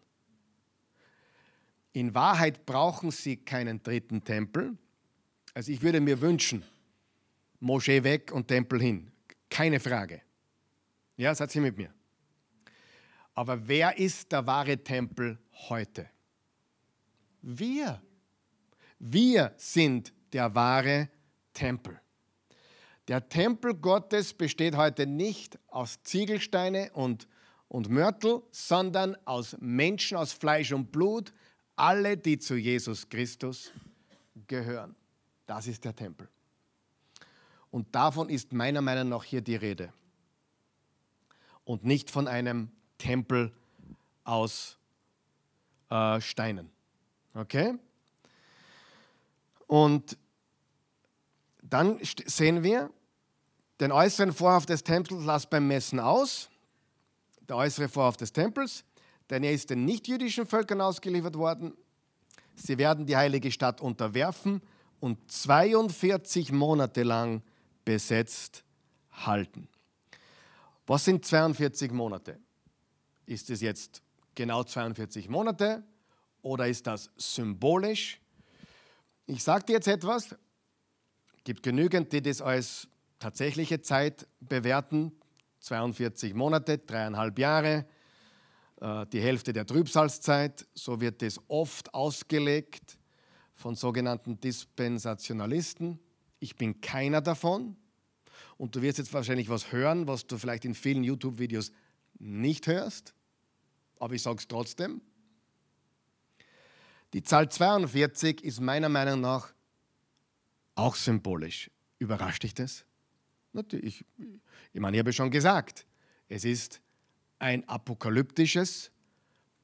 [1.94, 4.78] In Wahrheit brauchen sie keinen dritten Tempel.
[5.54, 6.64] Also ich würde mir wünschen,
[7.60, 9.12] Moschee weg und Tempel hin.
[9.50, 10.22] Keine Frage.
[11.18, 11.94] Ja, seid ihr mit mir?
[13.34, 15.38] Aber wer ist der wahre Tempel
[15.70, 16.10] heute?
[17.42, 18.02] Wir.
[19.00, 21.10] Wir sind der wahre
[21.54, 22.00] Tempel.
[23.08, 27.28] Der Tempel Gottes besteht heute nicht aus Ziegelsteine und,
[27.68, 31.34] und Mörtel, sondern aus Menschen, aus Fleisch und Blut,
[31.82, 33.72] alle, die zu Jesus Christus
[34.46, 34.96] gehören.
[35.48, 36.30] Das ist der Tempel.
[37.72, 39.92] Und davon ist meiner Meinung nach hier die Rede.
[41.66, 43.52] Und nicht von einem Tempel
[44.24, 44.78] aus
[45.90, 46.70] äh, Steinen.
[47.34, 47.74] Okay?
[49.66, 50.18] Und
[51.64, 52.92] dann sehen wir,
[53.80, 56.48] den äußeren Vorhof des Tempels las beim Messen aus,
[57.50, 58.84] der äußere Vorhof des Tempels,
[59.32, 61.74] denn er ist den nichtjüdischen Völkern ausgeliefert worden.
[62.56, 64.62] Sie werden die heilige Stadt unterwerfen
[65.00, 67.42] und 42 Monate lang
[67.86, 68.64] besetzt
[69.12, 69.68] halten.
[70.86, 72.38] Was sind 42 Monate?
[73.26, 74.04] Ist es jetzt
[74.36, 75.84] genau 42 Monate
[76.42, 78.20] oder ist das symbolisch?
[79.26, 80.36] Ich sage dir jetzt etwas,
[81.46, 82.90] gibt genügend, die das als
[83.20, 85.14] tatsächliche Zeit bewerten,
[85.60, 87.86] 42 Monate, dreieinhalb Jahre.
[88.82, 90.68] Äh, die Hälfte der Trübsalzeit.
[90.74, 92.98] So wird es oft ausgelegt
[93.54, 96.00] von sogenannten Dispensationalisten.
[96.40, 97.78] Ich bin keiner davon.
[98.58, 101.72] Und du wirst jetzt wahrscheinlich was hören, was du vielleicht in vielen YouTube-Videos
[102.20, 103.14] nicht hörst.
[104.00, 105.02] Aber ich sage es trotzdem.
[107.14, 109.54] Die Zahl 42 ist meiner Meinung nach
[110.76, 111.70] auch symbolisch.
[112.00, 112.86] Überrascht dich das?
[113.54, 114.06] Natürlich.
[114.74, 115.86] Ich meine, ich habe schon gesagt,
[116.30, 116.82] es ist
[117.42, 118.92] ein apokalyptisches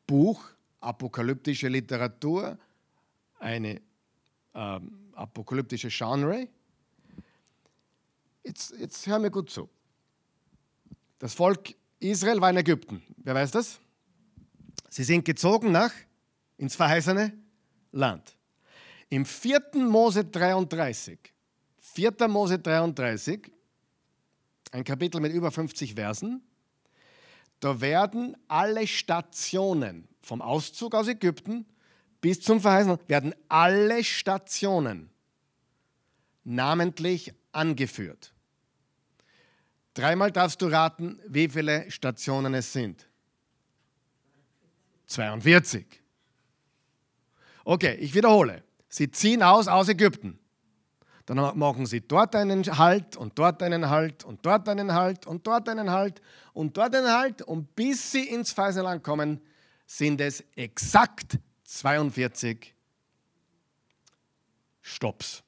[0.07, 0.43] Buch,
[0.79, 2.57] apokalyptische Literatur,
[3.39, 3.81] eine
[4.55, 6.47] ähm, apokalyptische Genre.
[8.43, 9.69] Jetzt, jetzt hör mir gut zu.
[11.19, 13.03] Das Volk Israel war in Ägypten.
[13.17, 13.79] Wer weiß das?
[14.89, 15.93] Sie sind gezogen nach
[16.57, 17.31] ins verheißene
[17.91, 18.35] Land.
[19.09, 19.61] Im 4.
[19.75, 21.19] Mose 33,
[21.77, 22.27] 4.
[22.27, 23.51] Mose 33,
[24.71, 26.41] ein Kapitel mit über 50 Versen,
[27.59, 31.65] da werden alle Stationen vom Auszug aus Ägypten
[32.21, 35.09] bis zum verheißenen werden alle Stationen
[36.43, 38.33] namentlich angeführt.
[39.93, 43.07] Dreimal darfst du raten, wie viele Stationen es sind.
[45.07, 45.85] 42.
[47.63, 48.63] Okay, ich wiederhole.
[48.89, 50.39] Sie ziehen aus aus Ägypten.
[51.27, 55.45] Dann machen sie dort einen Halt und dort einen Halt und dort einen Halt und
[55.45, 56.21] dort einen Halt
[56.53, 57.41] und dort einen Halt.
[57.41, 59.41] Und bis sie ins Verheißene kommen,
[59.85, 62.73] sind es exakt 42
[64.81, 65.43] Stops.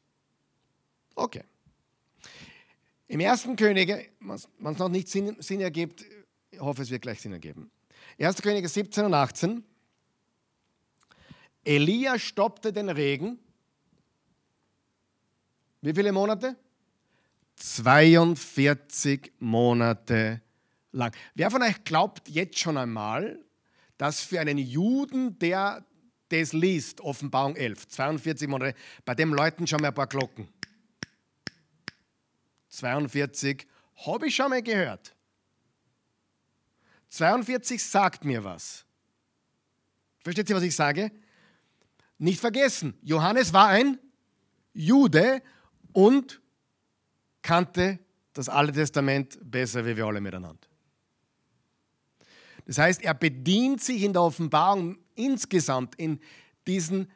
[1.15, 1.45] Okay.
[3.07, 6.03] Im ersten Könige, wenn es noch nicht Sinn, Sinn ergibt,
[6.51, 7.71] ich hoffe, es wird gleich Sinn ergeben.
[8.19, 8.41] 1.
[8.41, 9.63] Könige 17 und 18.
[11.63, 13.39] Elia stoppte den Regen
[15.81, 16.55] wie viele Monate?
[17.55, 20.41] 42 Monate
[20.91, 21.13] lang.
[21.35, 23.39] Wer von euch glaubt jetzt schon einmal,
[23.97, 25.85] dass für einen Juden, der
[26.29, 30.47] das liest, Offenbarung 11, 42 Monate, bei dem läuten schon mal ein paar Glocken.
[32.69, 33.67] 42
[34.05, 35.15] habe ich schon mal gehört.
[37.09, 38.85] 42 sagt mir was.
[40.23, 41.11] Versteht ihr, was ich sage?
[42.17, 43.97] Nicht vergessen, Johannes war ein
[44.73, 45.41] Jude
[45.99, 46.39] und
[47.41, 47.99] kannte
[48.31, 50.65] das Alte Testament besser wie wir alle miteinander.
[52.65, 56.21] Das heißt, er bedient sich in der Offenbarung insgesamt in
[56.65, 57.11] diesen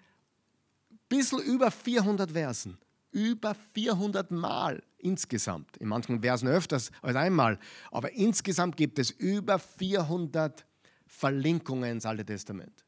[1.08, 2.78] bisschen über 400 Versen,
[3.12, 5.78] über 400 Mal insgesamt.
[5.78, 7.60] In manchen Versen öfters als einmal,
[7.90, 10.66] aber insgesamt gibt es über 400
[11.08, 12.84] Verlinkungen ins Alte Testament.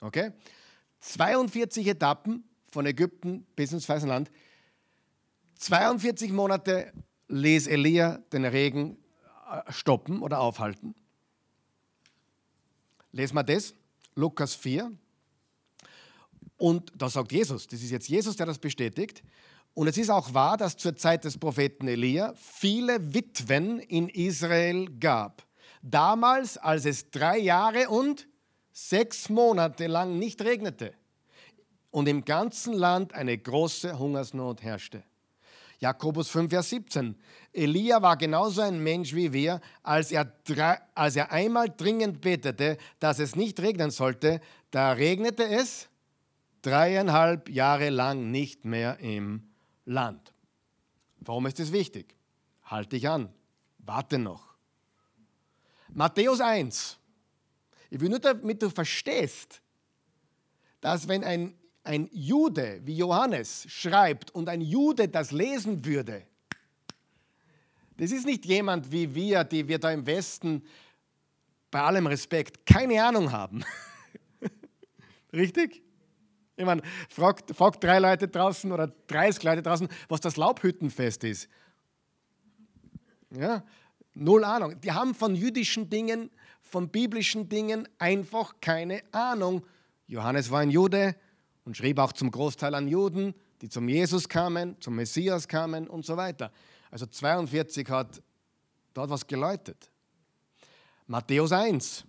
[0.00, 0.32] Okay?
[1.00, 4.30] 42 Etappen von Ägypten bis ins Weiße Land
[5.62, 6.92] 42 Monate
[7.28, 8.96] ließ Elia den Regen
[9.48, 10.92] äh, stoppen oder aufhalten.
[13.12, 13.72] Lesen wir das,
[14.16, 14.90] Lukas 4.
[16.56, 19.22] Und da sagt Jesus, das ist jetzt Jesus, der das bestätigt.
[19.74, 24.86] Und es ist auch wahr, dass zur Zeit des Propheten Elia viele Witwen in Israel
[24.98, 25.46] gab.
[25.80, 28.26] Damals, als es drei Jahre und
[28.72, 30.92] sechs Monate lang nicht regnete
[31.92, 35.04] und im ganzen Land eine große Hungersnot herrschte.
[35.82, 37.16] Jakobus 5, Vers 17.
[37.52, 40.32] Elia war genauso ein Mensch wie wir, als er,
[40.94, 45.88] als er einmal dringend betete, dass es nicht regnen sollte, da regnete es
[46.62, 49.50] dreieinhalb Jahre lang nicht mehr im
[49.84, 50.32] Land.
[51.18, 52.14] Warum ist es wichtig?
[52.62, 53.28] Halt dich an,
[53.78, 54.54] warte noch.
[55.88, 56.96] Matthäus 1.
[57.90, 59.60] Ich will nur, damit du verstehst,
[60.80, 66.26] dass wenn ein ein Jude wie Johannes schreibt und ein Jude das lesen würde,
[67.96, 70.64] das ist nicht jemand wie wir, die wir da im Westen
[71.70, 73.64] bei allem Respekt keine Ahnung haben.
[75.32, 75.82] Richtig?
[76.56, 81.48] Ich meine, fragt, fragt drei Leute draußen oder 30 Leute draußen, was das Laubhüttenfest ist.
[83.30, 83.64] Ja,
[84.14, 84.80] null Ahnung.
[84.80, 86.30] Die haben von jüdischen Dingen,
[86.60, 89.64] von biblischen Dingen einfach keine Ahnung.
[90.06, 91.16] Johannes war ein Jude,
[91.64, 96.04] und schrieb auch zum Großteil an Juden, die zum Jesus kamen, zum Messias kamen und
[96.04, 96.52] so weiter.
[96.90, 98.22] Also 42 hat
[98.94, 99.90] dort was geläutet.
[101.06, 102.04] Matthäus 1.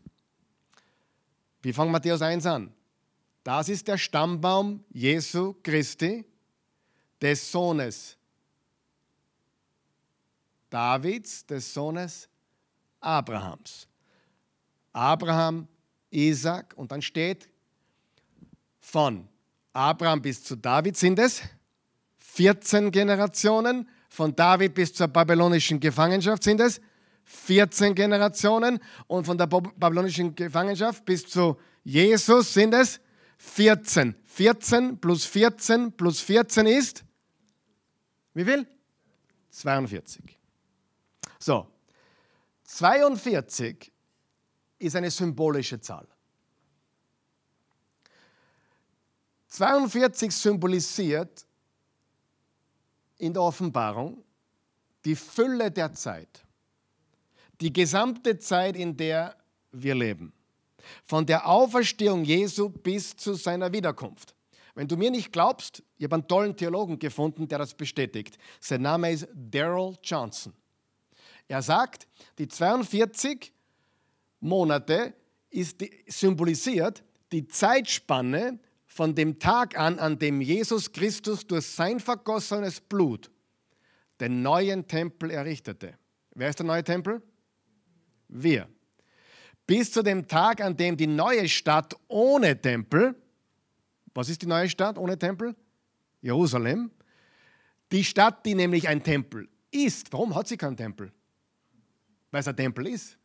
[1.62, 2.74] Wie fangen Matthäus 1 an?
[3.44, 6.26] Das ist der Stammbaum Jesu Christi,
[7.22, 8.18] des Sohnes
[10.70, 12.28] Davids, des Sohnes
[13.00, 13.88] Abrahams.
[14.92, 15.68] Abraham,
[16.10, 17.50] Isaac und dann steht
[18.80, 19.28] von
[19.74, 21.42] Abraham bis zu David sind es
[22.20, 23.90] 14 Generationen.
[24.10, 26.80] Von David bis zur babylonischen Gefangenschaft sind es
[27.26, 28.80] 14 Generationen.
[29.08, 33.00] Und von der babylonischen Gefangenschaft bis zu Jesus sind es
[33.38, 34.16] 14.
[34.26, 37.04] 14 plus 14 plus 14 ist,
[38.34, 38.68] wie viel?
[39.52, 40.40] 42.
[41.38, 41.68] So,
[42.64, 43.92] 42
[44.80, 46.08] ist eine symbolische Zahl.
[49.54, 51.46] 42 symbolisiert
[53.20, 54.24] in der Offenbarung
[55.06, 56.44] die Fülle der Zeit,
[57.62, 59.38] die gesamte Zeit, in der
[59.72, 60.34] wir leben,
[61.04, 64.34] von der Auferstehung Jesu bis zu seiner Wiederkunft.
[64.74, 68.40] Wenn du mir nicht glaubst, ich habe einen tollen Theologen gefunden, der das bestätigt.
[68.60, 70.52] Sein Name ist Daryl Johnson.
[71.48, 72.08] Er sagt,
[72.40, 73.54] die 42
[74.40, 75.14] Monate
[75.52, 75.78] ist
[76.08, 78.60] symbolisiert die Zeitspanne
[78.94, 83.32] von dem Tag an, an dem Jesus Christus durch sein vergossenes Blut
[84.20, 85.98] den neuen Tempel errichtete.
[86.36, 87.22] Wer ist der neue Tempel?
[88.28, 88.70] Wir.
[89.66, 93.16] Bis zu dem Tag, an dem die neue Stadt ohne Tempel
[94.14, 95.56] Was ist die neue Stadt ohne Tempel?
[96.22, 96.92] Jerusalem.
[97.92, 100.14] Die Stadt, die nämlich ein Tempel ist.
[100.14, 101.12] Warum hat sie keinen Tempel?
[102.30, 103.18] Weil es ein Tempel ist.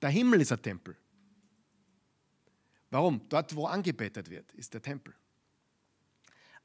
[0.00, 0.96] Der Himmel ist ein Tempel.
[2.90, 3.28] Warum?
[3.28, 5.14] Dort, wo angebetet wird, ist der Tempel.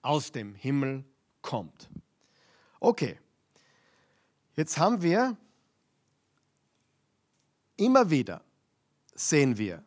[0.02, 1.04] Aus dem Himmel
[1.42, 1.90] kommt.
[2.80, 3.20] Okay,
[4.56, 5.38] jetzt haben wir
[7.78, 8.42] immer wieder,
[9.16, 9.84] sehen wir,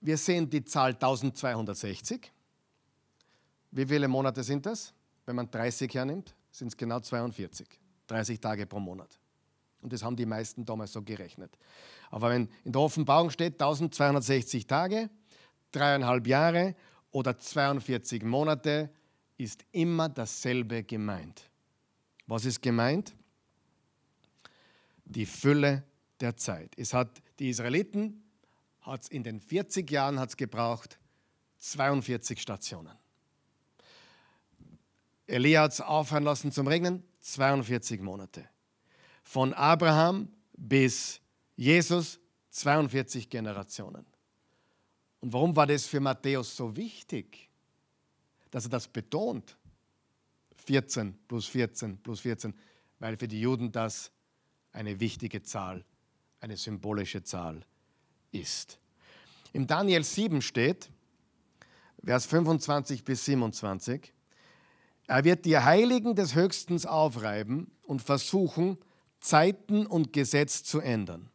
[0.00, 2.32] wir sehen die Zahl 1260.
[3.70, 4.92] Wie viele Monate sind das?
[5.26, 7.68] Wenn man 30 hernimmt, sind es genau 42.
[8.06, 9.18] 30 Tage pro Monat.
[9.82, 11.56] Und das haben die meisten damals so gerechnet.
[12.10, 15.08] Aber wenn in der Offenbarung steht 1260 Tage,
[15.72, 16.74] dreieinhalb Jahre
[17.12, 18.90] oder 42 Monate,
[19.38, 21.48] ist immer dasselbe gemeint.
[22.26, 23.14] Was ist gemeint?
[25.04, 25.84] Die Fülle
[26.20, 26.72] der Zeit.
[26.76, 28.22] Es hat die Israeliten
[28.82, 30.98] hat's in den 40 Jahren hat's gebraucht
[31.58, 32.92] 42 Stationen.
[35.26, 38.48] Elia hat es aufhören lassen zum Regnen, 42 Monate.
[39.22, 41.20] Von Abraham bis
[41.60, 44.06] Jesus 42 Generationen.
[45.20, 47.50] Und warum war das für Matthäus so wichtig,
[48.50, 49.58] dass er das betont?
[50.64, 52.54] 14 plus 14 plus 14,
[52.98, 54.10] weil für die Juden das
[54.72, 55.84] eine wichtige Zahl,
[56.40, 57.66] eine symbolische Zahl
[58.32, 58.80] ist.
[59.52, 60.88] Im Daniel 7 steht,
[62.02, 64.14] Vers 25 bis 27,
[65.08, 68.78] er wird die Heiligen des Höchstens aufreiben und versuchen,
[69.20, 71.29] Zeiten und Gesetz zu ändern.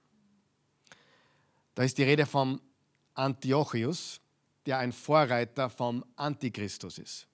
[1.76, 2.62] Da ist die Rede vom
[3.14, 4.22] Antiochus,
[4.66, 7.28] der ein Vorreiter vom Antichristus ist.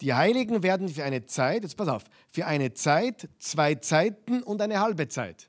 [0.00, 4.60] Die Heiligen werden für eine Zeit, jetzt pass auf, für eine Zeit, zwei Zeiten und
[4.60, 5.48] eine halbe Zeit.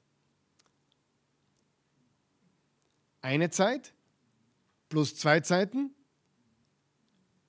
[3.21, 3.93] Eine Zeit
[4.89, 5.95] plus zwei Zeiten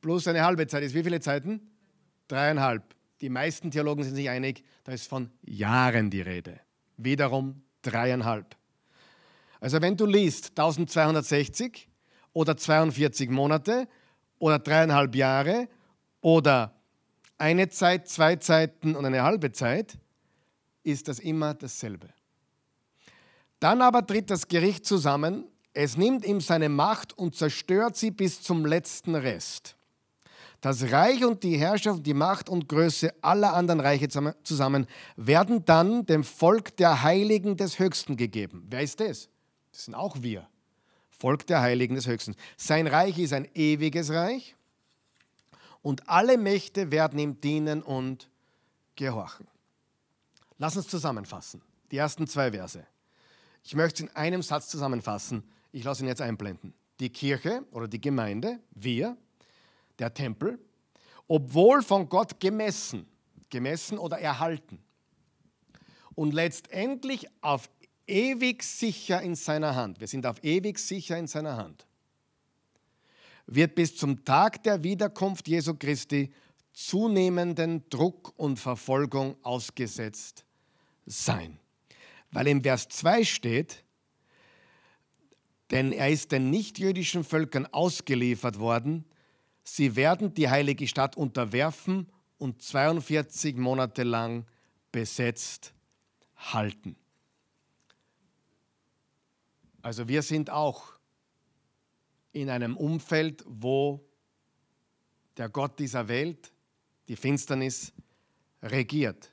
[0.00, 1.60] plus eine halbe Zeit ist wie viele Zeiten?
[2.28, 2.94] Dreieinhalb.
[3.20, 6.60] Die meisten Theologen sind sich einig, da ist von Jahren die Rede.
[6.96, 8.56] Wiederum dreieinhalb.
[9.66, 11.88] Also wenn du liest 1260
[12.32, 13.88] oder 42 Monate
[14.38, 15.68] oder dreieinhalb Jahre
[16.20, 16.72] oder
[17.36, 19.98] eine Zeit, zwei Zeiten und eine halbe Zeit,
[20.84, 22.10] ist das immer dasselbe.
[23.58, 28.42] Dann aber tritt das Gericht zusammen, es nimmt ihm seine Macht und zerstört sie bis
[28.42, 29.74] zum letzten Rest.
[30.60, 34.06] Das Reich und die Herrschaft, die Macht und Größe aller anderen Reiche
[34.44, 34.86] zusammen
[35.16, 38.64] werden dann dem Volk der Heiligen des Höchsten gegeben.
[38.70, 39.28] Wer ist das?
[39.76, 40.48] Das sind auch wir.
[41.10, 42.34] Volk der Heiligen des Höchsten.
[42.56, 44.56] Sein Reich ist ein ewiges Reich
[45.82, 48.30] und alle Mächte werden ihm dienen und
[48.94, 49.46] gehorchen.
[50.56, 51.60] Lass uns zusammenfassen.
[51.90, 52.86] Die ersten zwei Verse.
[53.64, 55.42] Ich möchte es in einem Satz zusammenfassen.
[55.72, 56.72] Ich lasse ihn jetzt einblenden.
[56.98, 59.18] Die Kirche oder die Gemeinde, wir,
[59.98, 60.58] der Tempel,
[61.28, 63.06] obwohl von Gott gemessen,
[63.50, 64.82] gemessen oder erhalten
[66.14, 67.68] und letztendlich auf
[68.06, 71.86] ewig sicher in seiner Hand, wir sind auf ewig sicher in seiner Hand,
[73.46, 76.32] wird bis zum Tag der Wiederkunft Jesu Christi
[76.72, 80.44] zunehmenden Druck und Verfolgung ausgesetzt
[81.06, 81.58] sein.
[82.32, 83.84] Weil im Vers 2 steht,
[85.70, 89.04] denn er ist den nichtjüdischen Völkern ausgeliefert worden,
[89.64, 94.44] sie werden die heilige Stadt unterwerfen und 42 Monate lang
[94.92, 95.72] besetzt
[96.36, 96.96] halten.
[99.86, 100.82] Also wir sind auch
[102.32, 104.04] in einem Umfeld, wo
[105.36, 106.52] der Gott dieser Welt,
[107.06, 107.92] die Finsternis,
[108.64, 109.30] regiert.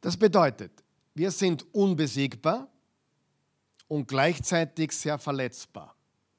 [0.00, 0.72] Das bedeutet,
[1.14, 2.68] wir sind unbesiegbar
[3.86, 5.94] und gleichzeitig sehr verletzbar.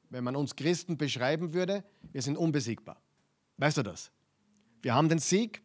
[0.09, 3.01] Wenn man uns Christen beschreiben würde, wir sind unbesiegbar.
[3.55, 4.11] Weißt du das?
[4.81, 5.63] Wir haben den Sieg.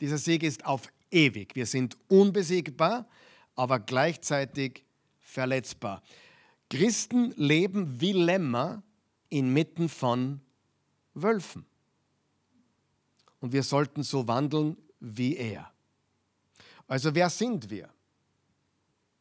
[0.00, 1.54] Dieser Sieg ist auf ewig.
[1.54, 3.06] Wir sind unbesiegbar,
[3.54, 4.86] aber gleichzeitig
[5.30, 6.02] verletzbar.
[6.68, 8.82] Christen leben wie Lämmer
[9.28, 10.40] inmitten von
[11.14, 11.64] Wölfen.
[13.40, 15.72] Und wir sollten so wandeln wie er.
[16.86, 17.88] Also wer sind wir?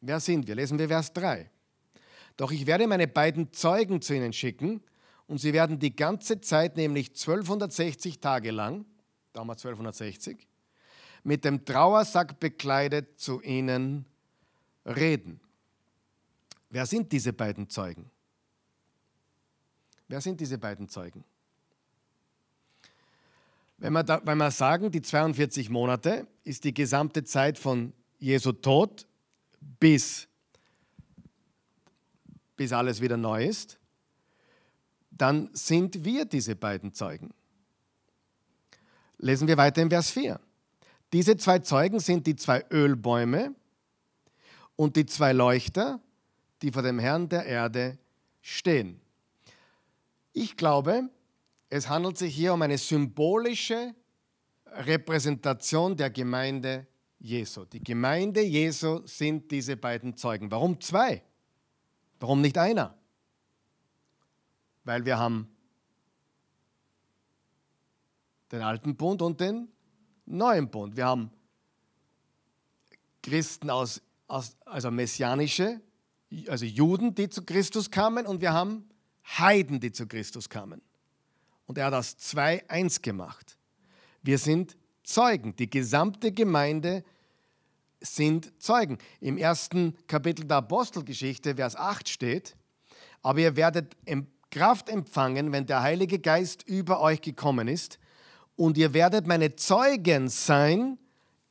[0.01, 0.55] Wer sind wir?
[0.55, 1.49] Lesen wir Vers 3.
[2.38, 4.82] Doch ich werde meine beiden Zeugen zu ihnen schicken
[5.28, 8.86] und sie werden die ganze Zeit, nämlich 1260 Tage lang,
[9.34, 10.47] damals 1260,
[11.24, 14.05] mit dem Trauersack bekleidet zu ihnen
[14.86, 15.41] reden.
[16.70, 18.10] Wer sind diese beiden Zeugen?
[20.08, 21.24] Wer sind diese beiden Zeugen?
[23.78, 28.52] Wenn wir, da, wenn wir sagen, die 42 Monate ist die gesamte Zeit von Jesu
[28.52, 29.08] Tod
[29.80, 30.30] bis
[32.60, 33.80] bis alles wieder neu ist,
[35.12, 37.34] dann sind wir diese beiden Zeugen.
[39.18, 40.42] Lesen wir weiter im Vers 4.
[41.14, 43.56] Diese zwei Zeugen sind die zwei Ölbäume
[44.76, 46.02] und die zwei Leuchter,
[46.62, 47.97] die vor dem Herrn der Erde
[48.41, 48.99] stehen.
[50.34, 51.10] Ich glaube,
[51.70, 53.93] es handelt sich hier um eine symbolische
[54.66, 56.88] Repräsentation der Gemeinde
[57.20, 57.66] Jesu.
[57.66, 60.49] Die Gemeinde Jesu sind diese beiden Zeugen.
[60.51, 61.24] Warum zwei?
[62.20, 62.95] Warum nicht einer?
[64.84, 65.49] Weil wir haben
[68.51, 69.70] den alten Bund und den
[70.26, 70.95] neuen Bund.
[70.95, 71.32] Wir haben
[73.22, 75.82] Christen aus, aus, also messianische,
[76.48, 78.90] also Juden, die zu Christus kamen, und wir haben
[79.38, 80.82] Heiden, die zu Christus kamen.
[81.66, 83.58] Und er hat aus zwei eins gemacht.
[84.22, 85.56] Wir sind Zeugen.
[85.56, 87.04] Die gesamte Gemeinde
[88.02, 88.98] sind Zeugen.
[89.20, 92.56] Im ersten Kapitel der Apostelgeschichte, Vers 8 steht,
[93.22, 93.96] aber ihr werdet
[94.52, 98.00] Kraft empfangen, wenn der Heilige Geist über euch gekommen ist
[98.56, 100.98] und ihr werdet meine Zeugen sein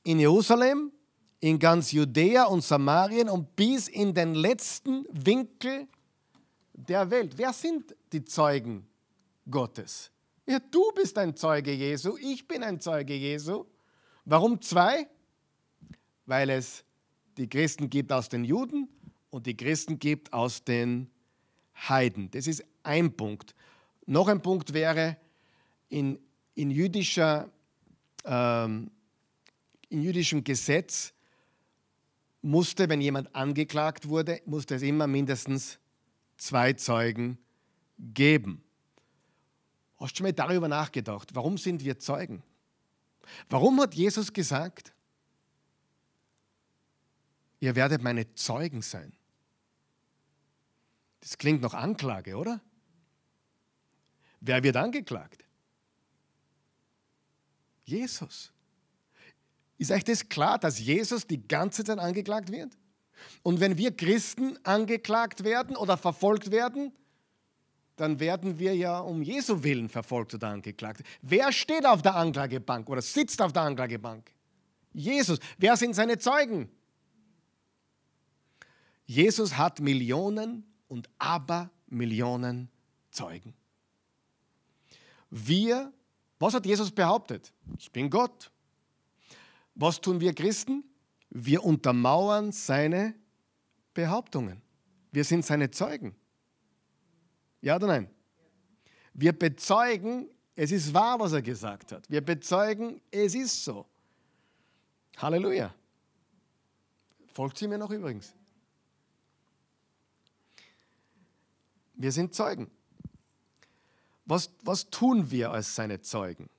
[0.03, 0.93] in Jerusalem,
[1.41, 5.86] in ganz Judäa und Samarien und bis in den letzten Winkel
[6.72, 7.36] der Welt.
[7.36, 8.86] Wer sind die Zeugen
[9.51, 10.11] Gottes?
[10.47, 13.66] Ja, du bist ein Zeuge Jesu, ich bin ein Zeuge Jesu.
[14.24, 15.07] Warum zwei?
[16.26, 16.84] Weil es
[17.36, 18.89] die Christen gibt aus den Juden
[19.30, 21.11] und die Christen gibt aus den
[21.89, 22.30] Heiden.
[22.30, 23.55] Das ist ein Punkt.
[24.07, 25.16] Noch ein Punkt wäre,
[25.89, 26.18] in
[26.59, 27.49] in, jüdischer,
[28.24, 28.91] ähm,
[29.91, 31.12] in jüdischem Gesetz
[32.43, 35.78] musste, wenn jemand angeklagt wurde, musste es immer mindestens
[36.36, 37.39] zwei Zeugen
[37.99, 38.64] geben.
[39.99, 41.34] Hast du schon mal darüber nachgedacht?
[41.34, 42.43] Warum sind wir Zeugen?
[43.49, 44.93] Warum hat Jesus gesagt,
[47.61, 49.12] ihr werdet meine Zeugen sein?
[51.20, 52.61] Das klingt nach Anklage, oder?
[54.41, 55.45] Wer wird angeklagt?
[57.84, 58.53] Jesus.
[59.79, 62.76] Ist euch das klar, dass Jesus die ganze Zeit angeklagt wird?
[63.43, 66.93] Und wenn wir Christen angeklagt werden oder verfolgt werden,
[67.97, 71.03] dann werden wir ja um Jesu Willen verfolgt oder angeklagt.
[71.22, 74.31] Wer steht auf der Anklagebank oder sitzt auf der Anklagebank?
[74.93, 75.39] Jesus.
[75.59, 76.68] Wer sind seine Zeugen?
[79.07, 82.68] Jesus hat Millionen und Abermillionen
[83.11, 83.55] Zeugen.
[85.31, 85.93] Wir
[86.39, 87.53] was hat Jesus behauptet?
[87.79, 88.51] Ich bin Gott.
[89.79, 90.83] Was tun wir Christen?
[91.31, 93.14] Wir untermauern seine
[93.95, 94.61] Behauptungen.
[95.12, 96.16] Wir sind seine Zeugen.
[97.61, 98.11] Ja oder nein?
[99.14, 102.11] Wir bezeugen, es ist wahr, was er gesagt hat.
[102.11, 103.87] Wir bezeugen, es ist so.
[105.16, 105.72] Halleluja.
[107.33, 108.35] Folgt sie mir noch übrigens?
[111.95, 112.68] Wir sind Zeugen.
[114.24, 116.51] Was, was tun wir als seine Zeugen?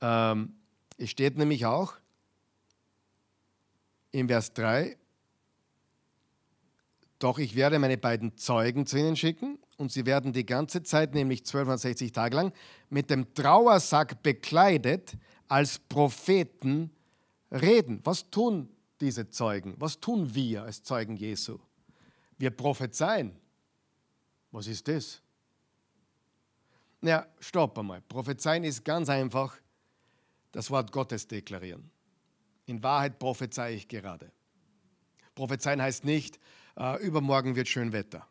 [0.00, 0.56] Ähm,
[0.98, 1.94] es steht nämlich auch
[4.12, 4.96] im Vers 3,
[7.18, 11.14] doch ich werde meine beiden Zeugen zu ihnen schicken und sie werden die ganze Zeit,
[11.14, 12.52] nämlich 1260 Tage lang,
[12.90, 15.16] mit dem Trauersack bekleidet
[15.48, 16.90] als Propheten
[17.50, 18.00] reden.
[18.04, 18.68] Was tun
[19.00, 19.74] diese Zeugen?
[19.78, 21.58] Was tun wir als Zeugen Jesu?
[22.38, 23.34] Wir prophezeien.
[24.50, 25.22] Was ist das?
[27.02, 28.00] Ja, stopp einmal.
[28.02, 29.56] Prophezeien ist ganz einfach
[30.56, 31.90] das Wort Gottes deklarieren.
[32.64, 34.32] In Wahrheit prophezei ich gerade.
[35.34, 36.40] Prophezeien heißt nicht,
[36.78, 38.26] äh, übermorgen wird schön Wetter.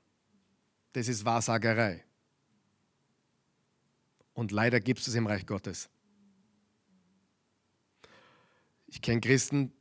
[0.94, 2.04] Das ist Wahrsagerei.
[4.34, 5.88] Und leider gibt es es im Reich Gottes.
[8.88, 9.72] Ich kenne Christen,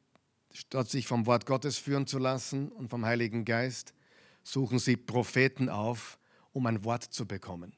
[0.53, 3.95] statt sich vom Wort Gottes führen zu lassen und vom Heiligen Geist,
[4.43, 6.19] suchen sie Propheten auf,
[6.53, 7.75] um ein Wort zu bekommen.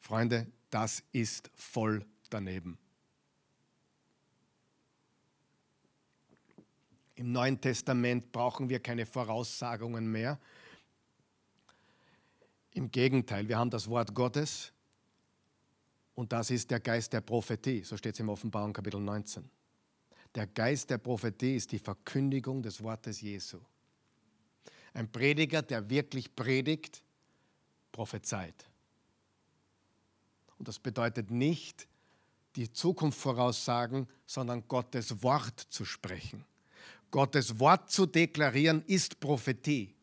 [0.00, 2.81] Freunde, das ist voll daneben.
[7.22, 10.40] Im Neuen Testament brauchen wir keine Voraussagungen mehr.
[12.72, 14.72] Im Gegenteil, wir haben das Wort Gottes
[16.16, 19.48] und das ist der Geist der Prophetie, so steht es im Offenbarung Kapitel 19.
[20.34, 23.60] Der Geist der Prophetie ist die Verkündigung des Wortes Jesu.
[24.92, 27.04] Ein Prediger, der wirklich predigt,
[27.92, 28.68] prophezeit.
[30.58, 31.86] Und das bedeutet nicht,
[32.56, 36.44] die Zukunft voraussagen, sondern Gottes Wort zu sprechen.
[37.12, 39.94] Gottes Wort zu deklarieren ist Prophetie.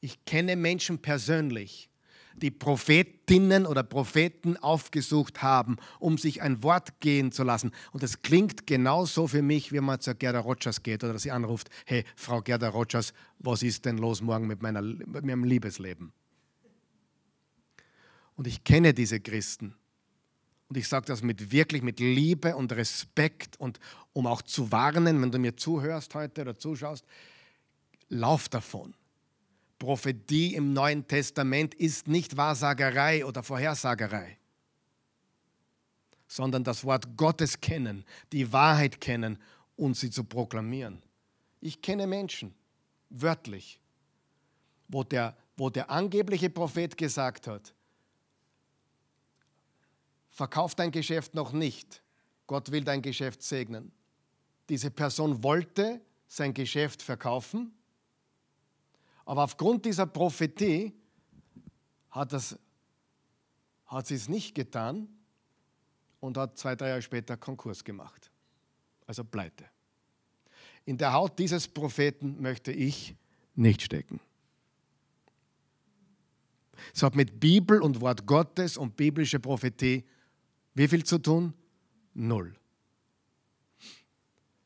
[0.00, 1.90] Ich kenne Menschen persönlich,
[2.34, 7.72] die Prophetinnen oder Propheten aufgesucht haben, um sich ein Wort gehen zu lassen.
[7.92, 11.68] Und das klingt genauso für mich, wie man zur Gerda Rogers geht oder sie anruft,
[11.86, 16.12] hey, Frau Gerda Rogers, was ist denn los morgen mit, meiner, mit meinem Liebesleben?
[18.34, 19.74] Und ich kenne diese Christen.
[20.72, 23.78] Und ich sage das mit wirklich mit Liebe und Respekt und
[24.14, 27.04] um auch zu warnen, wenn du mir zuhörst heute oder zuschaust,
[28.08, 28.94] lauf davon.
[29.78, 34.38] Prophetie im Neuen Testament ist nicht Wahrsagerei oder Vorhersagerei,
[36.26, 39.36] sondern das Wort Gottes kennen, die Wahrheit kennen
[39.76, 41.02] und sie zu proklamieren.
[41.60, 42.54] Ich kenne Menschen,
[43.10, 43.78] wörtlich,
[44.88, 47.74] wo der, wo der angebliche Prophet gesagt hat,
[50.32, 52.02] verkauf dein Geschäft noch nicht,
[52.46, 53.92] Gott will dein Geschäft segnen.
[54.68, 57.72] Diese Person wollte sein Geschäft verkaufen
[59.24, 60.92] aber aufgrund dieser Prophetie
[62.10, 62.58] hat, das,
[63.86, 65.08] hat sie es nicht getan
[66.20, 68.30] und hat zwei, drei Jahre später Konkurs gemacht.
[69.06, 69.64] Also pleite.
[70.84, 73.14] In der Haut dieses Propheten möchte ich
[73.54, 74.20] nicht stecken.
[76.92, 80.04] Es hat mit Bibel und Wort Gottes und biblische Prophetie
[80.74, 81.54] wie viel zu tun?
[82.14, 82.54] Null.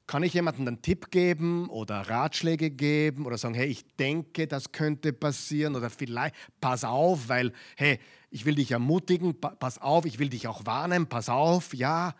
[0.06, 4.70] Kann ich jemandem einen Tipp geben oder Ratschläge geben oder sagen, hey, ich denke, das
[4.70, 7.98] könnte passieren oder vielleicht, pass auf, weil, hey,
[8.30, 12.14] ich will dich ermutigen, pass auf, ich will dich auch warnen, pass auf, ja.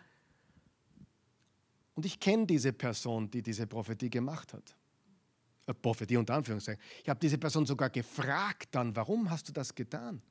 [1.95, 4.75] Und ich kenne diese Person, die diese Prophetie gemacht hat.
[5.65, 6.81] Äh, Prophetie unter Anführungszeichen.
[7.03, 10.21] Ich habe diese Person sogar gefragt dann, warum hast du das getan?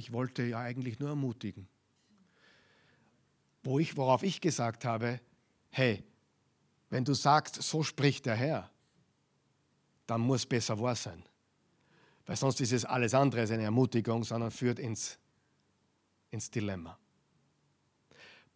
[0.00, 1.68] Ich wollte ja eigentlich nur ermutigen.
[3.62, 5.20] Wo ich, worauf ich gesagt habe,
[5.68, 6.02] hey,
[6.88, 8.70] wenn du sagst, so spricht der Herr,
[10.06, 11.22] dann muss besser wahr sein.
[12.24, 15.18] Weil sonst ist es alles andere als eine Ermutigung, sondern führt ins,
[16.30, 16.98] ins Dilemma.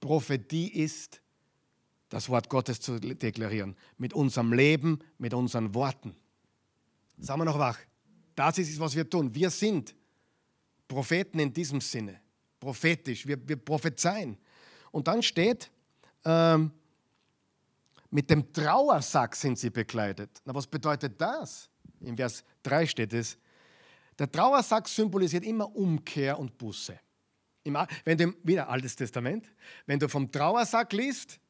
[0.00, 1.20] Prophetie ist,
[2.08, 6.16] das Wort Gottes zu deklarieren, mit unserem Leben, mit unseren Worten.
[7.18, 7.78] Sagen wir noch wach.
[8.34, 9.34] Das ist es, was wir tun.
[9.34, 9.94] Wir sind
[10.88, 12.20] Propheten in diesem Sinne,
[12.60, 14.36] prophetisch, wir, wir prophezeien.
[14.90, 15.70] Und dann steht,
[16.24, 16.70] ähm,
[18.10, 20.30] mit dem Trauersack sind sie bekleidet.
[20.44, 21.68] Na, was bedeutet das?
[22.00, 23.36] Im Vers 3 steht es.
[24.18, 26.98] Der Trauersack symbolisiert immer Umkehr und Buße.
[28.04, 29.50] wenn du, wieder Altes Testament,
[29.86, 31.40] wenn du vom Trauersack liest,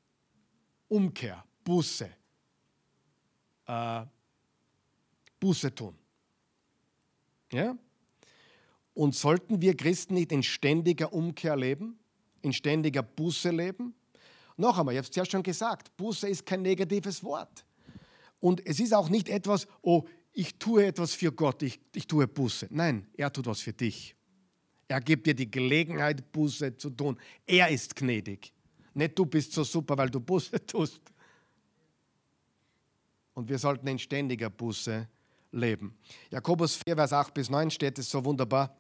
[0.89, 2.09] Umkehr, Buße,
[3.67, 4.03] äh,
[5.39, 5.99] Buße tun.
[7.53, 7.77] Ja?
[8.95, 11.99] Und sollten wir Christen nicht in ständiger Umkehr leben,
[12.43, 13.95] in ständiger Buße leben?
[14.57, 17.67] Noch einmal, ich habe es zuerst schon gesagt, Buße ist kein negatives Wort.
[18.39, 22.29] Und es ist auch nicht etwas, oh, ich tue etwas für Gott, ich, ich tue
[22.29, 22.69] Buße.
[22.71, 24.15] Nein, er tut was für dich.
[24.87, 27.19] Er gibt dir die Gelegenheit, Buße zu tun.
[27.47, 28.53] Er ist gnädig.
[28.93, 31.01] Nicht du bist so super, weil du Buße tust.
[33.33, 35.09] Und wir sollten in ständiger Buße
[35.51, 35.97] leben.
[36.31, 38.77] Jakobus 4, Vers 8 bis 9 steht es so wunderbar.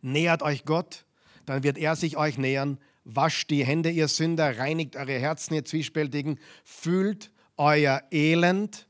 [0.00, 1.04] Nähert euch Gott,
[1.46, 5.64] dann wird er sich euch nähern wascht die Hände, ihr Sünder, reinigt eure Herzen, ihr
[5.64, 8.88] Zwiespältigen, fühlt euer Elend,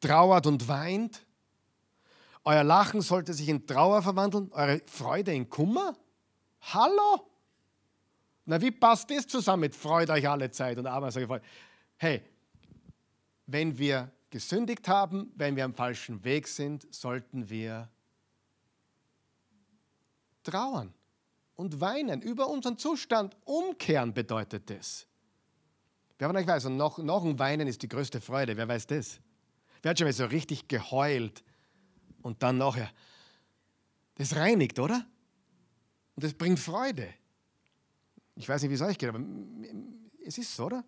[0.00, 1.26] trauert und weint.
[2.44, 5.96] Euer Lachen sollte sich in Trauer verwandeln, eure Freude in Kummer.
[6.60, 7.28] Hallo?
[8.44, 11.42] Na, wie passt das zusammen mit Freut euch alle Zeit und sage ich,
[11.96, 12.22] hey,
[13.46, 17.88] wenn wir gesündigt haben, wenn wir am falschen Weg sind, sollten wir
[20.42, 20.92] trauern
[21.56, 23.36] und weinen über unseren Zustand.
[23.44, 25.06] Umkehren bedeutet das.
[26.18, 28.56] Wer von euch weiß, und noch, noch ein Weinen ist die größte Freude.
[28.56, 29.20] Wer weiß das?
[29.82, 31.42] Wer hat schon mal so richtig geheult
[32.22, 32.90] und dann nachher?
[34.14, 35.04] Das reinigt, oder?
[36.14, 37.12] Und das bringt Freude.
[38.36, 39.20] Ich weiß nicht, wie es euch geht, aber
[40.24, 40.84] es ist so, oder?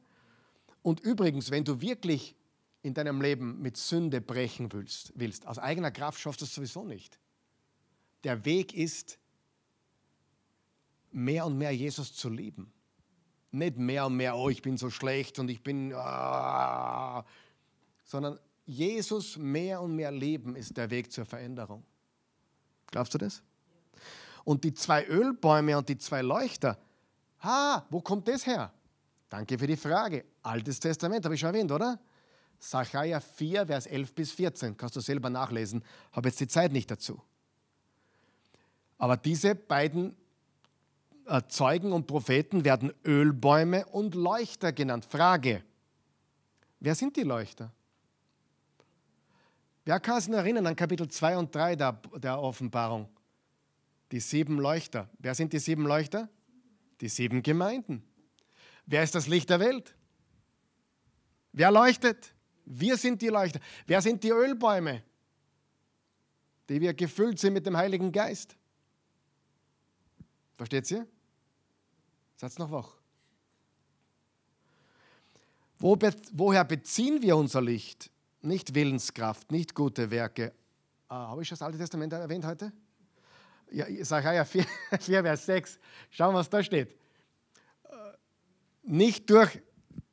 [0.82, 2.36] Und übrigens, wenn du wirklich
[2.82, 6.84] in deinem Leben mit Sünde brechen willst, willst aus eigener Kraft schaffst du es sowieso
[6.84, 7.18] nicht.
[8.22, 9.18] Der Weg ist,
[11.14, 12.72] mehr und mehr Jesus zu lieben.
[13.50, 17.24] Nicht mehr und mehr, oh, ich bin so schlecht und ich bin, ah,
[18.04, 21.84] sondern Jesus mehr und mehr lieben ist der Weg zur Veränderung.
[22.90, 23.42] Glaubst du das?
[24.44, 26.78] Und die zwei Ölbäume und die zwei Leuchter,
[27.42, 28.72] ha, wo kommt das her?
[29.28, 30.24] Danke für die Frage.
[30.42, 31.98] Altes Testament, habe ich schon erwähnt, oder?
[32.58, 34.76] Sacharja 4, Vers 11 bis 14.
[34.76, 35.84] Kannst du selber nachlesen.
[36.12, 37.20] Habe jetzt die Zeit nicht dazu.
[38.98, 40.16] Aber diese beiden
[41.48, 45.06] Zeugen und Propheten werden Ölbäume und Leuchter genannt.
[45.06, 45.62] Frage,
[46.80, 47.72] wer sind die Leuchter?
[49.84, 53.08] Wer kann sich erinnern an Kapitel 2 und 3 der, der Offenbarung?
[54.12, 55.08] Die sieben Leuchter.
[55.18, 56.28] Wer sind die sieben Leuchter?
[57.00, 58.02] Die sieben Gemeinden.
[58.86, 59.94] Wer ist das Licht der Welt?
[61.52, 62.34] Wer leuchtet?
[62.64, 63.60] Wir sind die Leuchter.
[63.86, 65.02] Wer sind die Ölbäume,
[66.68, 68.56] die wir gefüllt sind mit dem Heiligen Geist?
[70.56, 71.06] Versteht ihr?
[72.36, 72.96] Seid noch wach.
[75.78, 75.98] Wo,
[76.32, 78.10] woher beziehen wir unser Licht?
[78.42, 80.52] Nicht Willenskraft, nicht gute Werke.
[81.08, 82.72] Ah, Habe ich das Alte Testament erwähnt heute?
[83.70, 84.64] Ja, Sacharja 4,
[85.00, 85.78] 4, Vers 6.
[86.10, 86.92] Schauen, was da steht.
[87.84, 87.94] Äh,
[88.82, 89.60] nicht durch,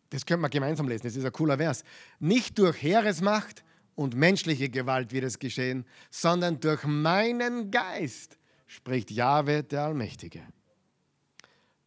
[0.09, 1.83] das können wir gemeinsam lesen, das ist ein cooler Vers.
[2.19, 3.63] Nicht durch Heeresmacht
[3.95, 10.41] und menschliche Gewalt wird es geschehen, sondern durch meinen Geist, spricht Jahwe der Allmächtige.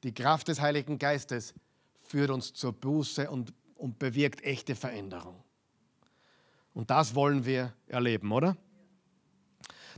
[0.05, 1.55] Die Kraft des Heiligen Geistes
[2.03, 5.43] führt uns zur Buße und, und bewirkt echte Veränderung.
[6.75, 8.57] Und das wollen wir erleben, oder?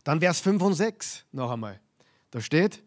[0.04, 1.80] Dann Vers 5 und 6 noch einmal.
[2.30, 2.84] Da steht,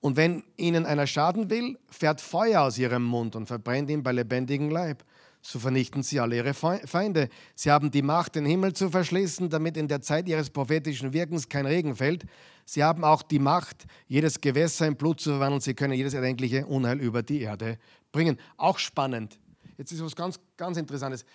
[0.00, 4.12] und wenn ihnen einer schaden will, fährt Feuer aus ihrem Mund und verbrennt ihn bei
[4.12, 5.02] lebendigem Leib.
[5.46, 7.28] So vernichten sie alle ihre Feinde.
[7.54, 11.50] Sie haben die Macht, den Himmel zu verschließen, damit in der Zeit ihres prophetischen Wirkens
[11.50, 12.24] kein Regen fällt.
[12.64, 15.60] Sie haben auch die Macht, jedes Gewässer in Blut zu verwandeln.
[15.60, 17.78] Sie können jedes erdenkliche Unheil über die Erde
[18.10, 18.38] bringen.
[18.56, 19.38] Auch spannend.
[19.76, 21.26] Jetzt ist was ganz, ganz Interessantes.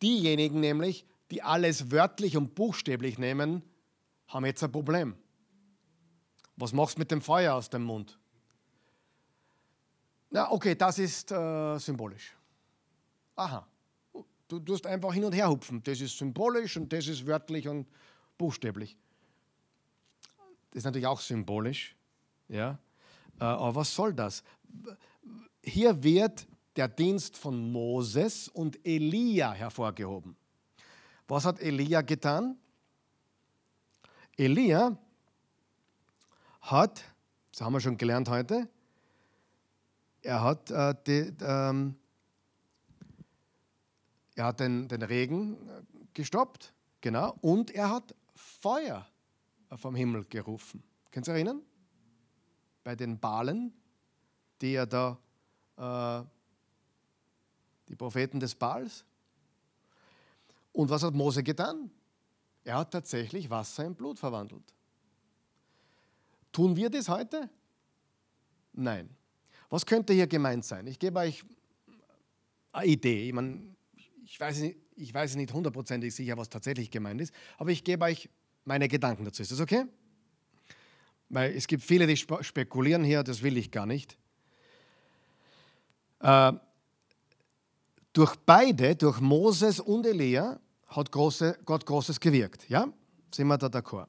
[0.00, 3.62] Diejenigen nämlich, die alles wörtlich und buchstäblich nehmen,
[4.26, 5.16] haben jetzt ein Problem.
[6.56, 8.18] Was machst du mit dem Feuer aus dem Mund?
[10.30, 12.34] Na, okay, das ist äh, symbolisch.
[13.36, 13.66] Aha.
[14.48, 15.82] Du tust einfach hin und her hupfen.
[15.82, 17.86] Das ist symbolisch und das ist wörtlich und
[18.38, 18.96] buchstäblich.
[20.70, 21.96] Das ist natürlich auch symbolisch.
[22.48, 22.78] Ja?
[23.40, 24.42] Äh, aber was soll das?
[25.62, 30.36] Hier wird der Dienst von Moses und Elia hervorgehoben.
[31.26, 32.56] Was hat Elia getan?
[34.36, 34.98] Elia
[36.60, 37.04] hat,
[37.52, 38.68] das haben wir schon gelernt heute,
[40.22, 41.96] er hat, äh, die, ähm,
[44.34, 45.56] er hat den, den Regen
[46.12, 49.06] gestoppt, genau, und er hat Feuer
[49.76, 50.82] vom Himmel gerufen.
[51.10, 51.62] Könnt ihr erinnern?
[52.82, 53.72] Bei den Balen,
[54.60, 55.18] die er da
[55.76, 56.24] äh,
[57.88, 59.04] die Propheten des Baals.
[60.72, 61.90] Und was hat Mose getan?
[62.64, 64.74] Er hat tatsächlich Wasser in Blut verwandelt.
[66.50, 67.48] Tun wir das heute?
[68.72, 69.08] Nein.
[69.68, 70.86] Was könnte hier gemeint sein?
[70.86, 71.44] Ich gebe euch
[72.72, 73.28] eine Idee.
[73.28, 73.73] Ich, meine,
[74.24, 78.04] ich, weiß, nicht, ich weiß nicht hundertprozentig sicher, was tatsächlich gemeint ist, aber ich gebe
[78.04, 78.28] euch
[78.64, 79.42] meine Gedanken dazu.
[79.42, 79.84] Ist das okay?
[81.28, 84.16] Weil es gibt viele, die spekulieren hier, das will ich gar nicht.
[86.20, 86.52] Äh,
[88.12, 92.68] durch beide, durch Moses und Elia, hat große, Gott Großes gewirkt.
[92.68, 92.86] Ja?
[93.34, 94.06] Sind wir da d'accord?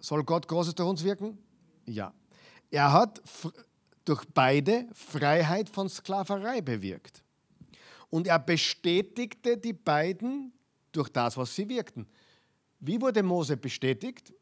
[0.00, 1.38] Soll Gott Großes durch uns wirken?
[1.86, 2.12] Ja.
[2.70, 3.22] Er hat
[4.04, 7.23] durch beide Freiheit von Sklaverei bewirkt.
[8.14, 10.52] Und er bestätigte die beiden
[10.92, 12.06] durch das, was sie wirkten.
[12.78, 14.32] Wie wurde Mose bestätigt?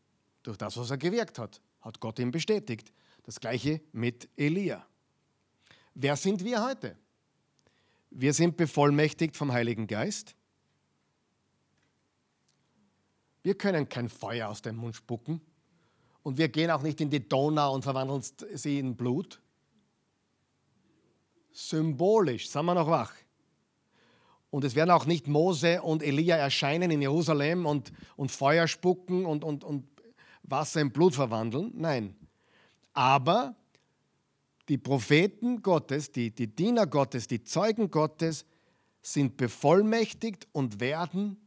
[0.43, 1.59] Durch das, was er gewirkt hat.
[1.81, 2.93] Hat Gott ihn bestätigt.
[3.23, 4.87] Das gleiche mit Elia.
[5.95, 6.99] Wer sind wir heute?
[8.11, 10.37] Wir sind bevollmächtigt vom Heiligen Geist.
[13.43, 15.41] Wir können kein Feuer aus dem Mund spucken.
[16.23, 19.41] Und wir gehen auch nicht in die Donau und verwandeln sie in Blut.
[21.53, 23.15] Symbolisch, sind wir noch wach.
[24.53, 29.25] Und es werden auch nicht Mose und Elia erscheinen in Jerusalem und, und Feuer spucken
[29.25, 29.87] und, und, und
[30.43, 31.73] Wasser in Blut verwandeln.
[31.75, 32.15] Nein.
[32.93, 33.57] Aber
[34.69, 38.45] die Propheten Gottes, die, die Diener Gottes, die Zeugen Gottes
[39.01, 41.39] sind bevollmächtigt und werden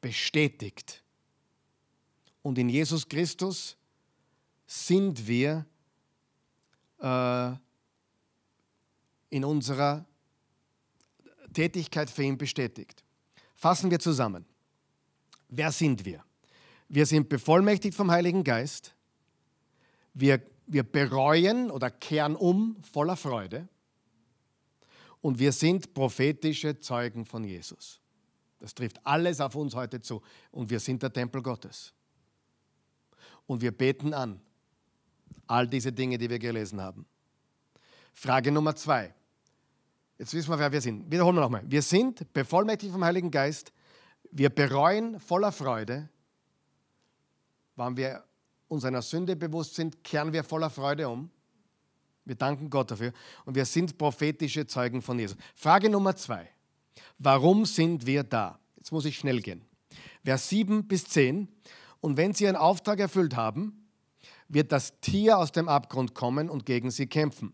[0.00, 1.04] bestätigt.
[2.40, 3.76] Und in Jesus Christus
[4.66, 5.66] sind wir
[7.00, 7.52] äh,
[9.28, 10.06] in unserer
[11.54, 13.02] Tätigkeit für ihn bestätigt.
[13.54, 14.44] Fassen wir zusammen.
[15.48, 16.22] Wer sind wir?
[16.88, 18.94] Wir sind bevollmächtigt vom Heiligen Geist.
[20.12, 23.68] Wir wir bereuen oder kehren um voller Freude
[25.20, 28.00] und wir sind prophetische Zeugen von Jesus.
[28.60, 31.92] Das trifft alles auf uns heute zu und wir sind der Tempel Gottes.
[33.46, 34.40] Und wir beten an
[35.46, 37.04] all diese Dinge, die wir gelesen haben.
[38.14, 39.12] Frage Nummer zwei.
[40.18, 41.10] Jetzt wissen wir, wer wir sind.
[41.10, 41.64] Wiederholen wir nochmal.
[41.66, 43.72] Wir sind bevollmächtigt vom Heiligen Geist.
[44.30, 46.08] Wir bereuen voller Freude,
[47.76, 48.24] wann wir
[48.68, 51.30] uns einer Sünde bewusst sind, kehren wir voller Freude um.
[52.24, 53.12] Wir danken Gott dafür.
[53.44, 55.36] Und wir sind prophetische Zeugen von Jesus.
[55.54, 56.48] Frage Nummer zwei.
[57.18, 58.58] Warum sind wir da?
[58.76, 59.62] Jetzt muss ich schnell gehen.
[60.24, 61.48] Vers 7 bis 10.
[62.00, 63.88] Und wenn sie ihren Auftrag erfüllt haben,
[64.48, 67.52] wird das Tier aus dem Abgrund kommen und gegen sie kämpfen.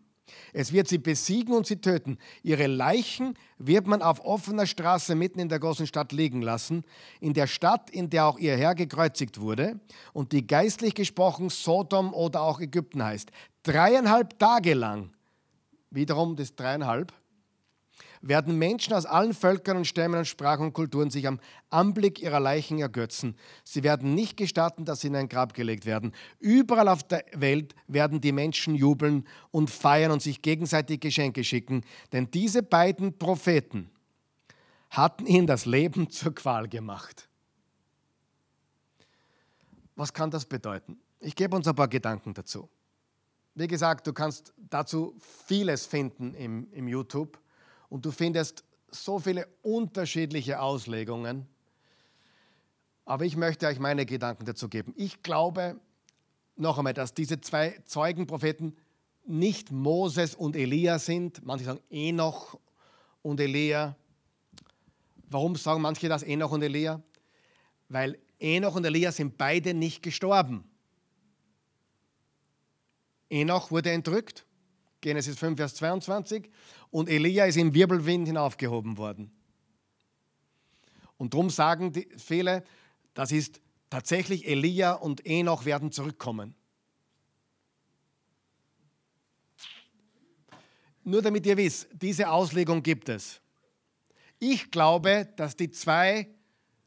[0.53, 2.19] Es wird sie besiegen und sie töten.
[2.43, 6.85] Ihre Leichen wird man auf offener Straße mitten in der großen Stadt liegen lassen,
[7.21, 9.79] in der Stadt, in der auch ihr Herr gekreuzigt wurde
[10.13, 13.31] und die geistlich gesprochen Sodom oder auch Ägypten heißt.
[13.63, 15.11] Dreieinhalb Tage lang,
[15.91, 17.13] wiederum das dreieinhalb,
[18.23, 22.41] werden Menschen aus allen Völkern und Stämmen und Sprachen und Kulturen sich am Anblick ihrer
[22.41, 23.37] Leichen ergötzen.
[23.65, 26.13] Sie werden nicht gestatten, dass sie in ein Grab gelegt werden.
[26.39, 31.83] Überall auf der Welt werden die Menschen jubeln und feiern und sich gegenseitig Geschenke schicken,
[32.13, 33.91] denn diese beiden Propheten
[34.91, 37.29] hatten ihnen das Leben zur Qual gemacht.
[39.97, 40.99] Was kann das bedeuten?
[41.21, 42.69] Ich gebe uns ein paar Gedanken dazu.
[43.55, 45.15] Wie gesagt, du kannst dazu
[45.47, 47.39] vieles finden im, im YouTube
[47.91, 51.47] und du findest so viele unterschiedliche Auslegungen.
[53.05, 54.95] Aber ich möchte euch meine Gedanken dazu geben.
[54.97, 55.79] Ich glaube
[56.57, 58.77] noch einmal, dass diese zwei Zeugenpropheten
[59.27, 61.45] nicht Moses und Elia sind.
[61.45, 62.59] Manche sagen Enoch
[63.23, 63.97] und Elia.
[65.29, 67.03] Warum sagen manche das Enoch und Elia?
[67.89, 70.65] Weil Enoch und Elia sind beide nicht gestorben.
[73.29, 74.45] Enoch wurde entrückt,
[75.01, 76.51] Genesis 5, Vers 22,
[76.91, 79.31] und Elia ist im Wirbelwind hinaufgehoben worden.
[81.17, 82.65] Und darum sagen die, viele,
[83.15, 86.55] das ist tatsächlich Elia und Enoch werden zurückkommen.
[91.03, 93.41] Nur damit ihr wisst, diese Auslegung gibt es.
[94.39, 96.29] Ich glaube, dass die zwei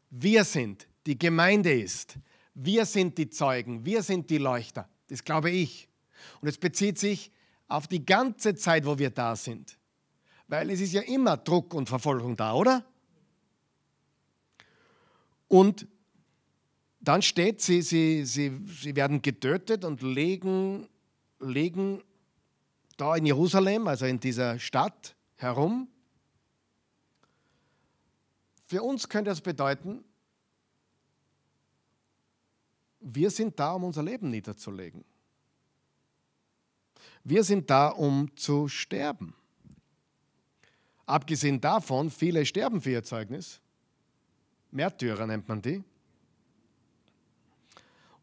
[0.10, 2.18] wir sind, die Gemeinde ist.
[2.54, 4.88] Wir sind die Zeugen, wir sind die Leuchter.
[5.08, 5.90] Das glaube ich.
[6.42, 7.32] Und es bezieht sich
[7.74, 9.80] auf die ganze Zeit, wo wir da sind.
[10.48, 12.86] Weil es ist ja immer Druck und Verfolgung da, oder?
[15.48, 15.88] Und
[17.00, 20.88] dann steht, sie, sie, sie, sie werden getötet und legen,
[21.40, 22.04] legen
[22.96, 25.88] da in Jerusalem, also in dieser Stadt, herum.
[28.68, 30.04] Für uns könnte das bedeuten,
[33.00, 35.04] wir sind da, um unser Leben niederzulegen.
[37.24, 39.34] Wir sind da, um zu sterben.
[41.06, 43.62] Abgesehen davon, viele sterben für ihr Zeugnis.
[44.72, 45.84] Märtyrer nennt man die.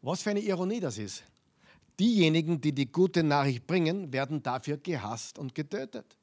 [0.01, 1.23] Was für eine Ironie das ist.
[1.99, 6.17] Diejenigen, die die gute Nachricht bringen, werden dafür gehasst und getötet.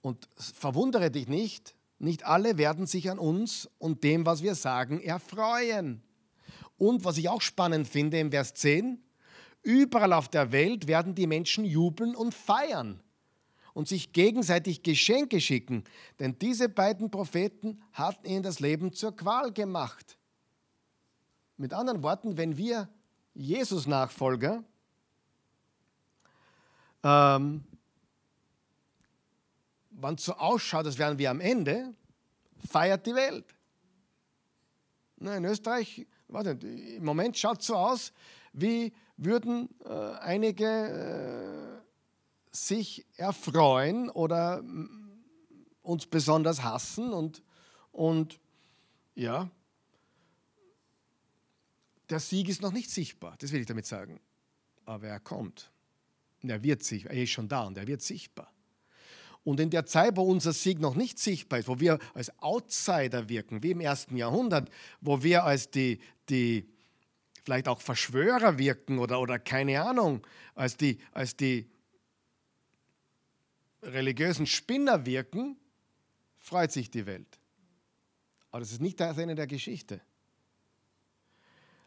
[0.00, 5.00] Und verwundere dich nicht, nicht alle werden sich an uns und dem, was wir sagen,
[5.00, 6.02] erfreuen.
[6.76, 9.00] Und was ich auch spannend finde im Vers 10,
[9.62, 13.00] überall auf der Welt werden die Menschen jubeln und feiern
[13.74, 15.84] und sich gegenseitig Geschenke schicken,
[16.18, 20.18] denn diese beiden Propheten hatten ihnen das Leben zur Qual gemacht.
[21.56, 22.88] Mit anderen Worten, wenn wir
[23.34, 24.64] Jesus-Nachfolger
[27.02, 27.64] ähm,
[29.90, 31.94] wann es so ausschaut, als wären wir am Ende,
[32.68, 33.44] feiert die Welt.
[35.20, 38.12] in Österreich, warte, im Moment schaut es so aus,
[38.52, 44.62] wie würden äh, einige äh, sich erfreuen oder
[45.82, 47.42] uns besonders hassen und,
[47.92, 48.40] und
[49.14, 49.50] ja,
[52.08, 54.20] der Sieg ist noch nicht sichtbar, das will ich damit sagen.
[54.86, 55.70] Aber er kommt.
[56.42, 58.50] Er wird sichtbar, er ist schon da und er wird sichtbar.
[59.44, 63.28] Und in der Zeit, wo unser Sieg noch nicht sichtbar ist, wo wir als Outsider
[63.28, 66.68] wirken, wie im ersten Jahrhundert, wo wir als die, die
[67.48, 70.20] vielleicht auch Verschwörer wirken oder, oder keine Ahnung,
[70.54, 71.66] als die, als die
[73.82, 75.56] religiösen Spinner wirken,
[76.36, 77.38] freut sich die Welt.
[78.50, 80.02] Aber das ist nicht das Ende der Geschichte.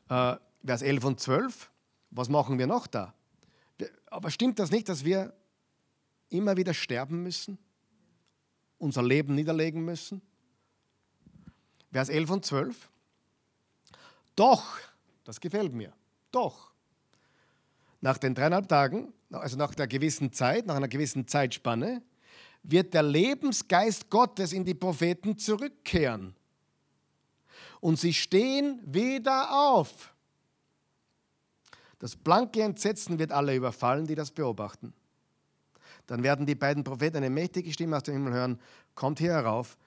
[0.09, 1.69] Äh, Vers 11 und 12,
[2.09, 3.13] was machen wir noch da?
[4.07, 5.31] Aber stimmt das nicht, dass wir
[6.29, 7.59] immer wieder sterben müssen?
[8.79, 10.23] Unser Leben niederlegen müssen?
[11.91, 12.89] Vers 11 und 12.
[14.35, 14.79] Doch,
[15.31, 15.93] das gefällt mir,
[16.29, 16.73] doch,
[18.01, 22.01] nach den dreieinhalb Tagen also nach einer gewissen Zeit, nach einer gewissen Zeitspanne,
[22.63, 26.35] wird der Lebensgeist Gottes in die Propheten zurückkehren.
[27.79, 30.13] Und sie stehen wieder auf.
[31.99, 34.93] Das blanke Entsetzen wird alle überfallen, die das beobachten.
[36.07, 38.59] Dann werden die beiden Propheten eine mächtige Stimme aus dem Himmel hören,
[38.95, 39.77] kommt hier herauf,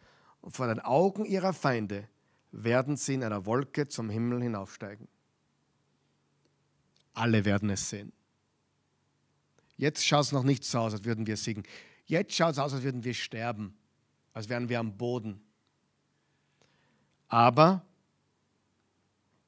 [0.41, 2.09] und vor den Augen ihrer Feinde
[2.51, 5.07] werden sie in einer Wolke zum Himmel hinaufsteigen.
[7.15, 8.13] Alle werden es sehen.
[9.77, 11.65] Jetzt schaut es noch nicht so aus, als würden wir siegen.
[12.07, 13.77] Jetzt schaut es aus, als würden wir sterben,
[14.33, 15.41] als wären wir am Boden.
[17.29, 17.85] Aber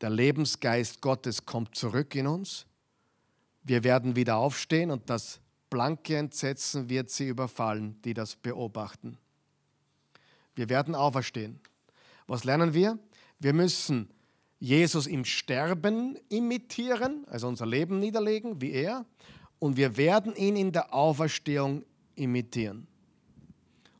[0.00, 2.66] der Lebensgeist Gottes kommt zurück in uns.
[3.62, 5.40] Wir werden wieder aufstehen und das
[5.70, 9.18] blanke Entsetzen wird sie überfallen, die das beobachten.
[10.54, 11.60] Wir werden auferstehen.
[12.26, 12.98] Was lernen wir?
[13.38, 14.08] Wir müssen
[14.58, 19.04] Jesus im Sterben imitieren, also unser Leben niederlegen, wie er,
[19.58, 21.84] und wir werden ihn in der Auferstehung
[22.14, 22.86] imitieren.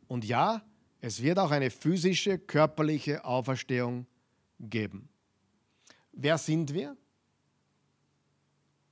[0.09, 0.63] Und ja,
[1.01, 4.07] es wird auch eine physische, körperliche Auferstehung
[4.59, 5.09] geben.
[6.13, 6.97] Wer sind wir?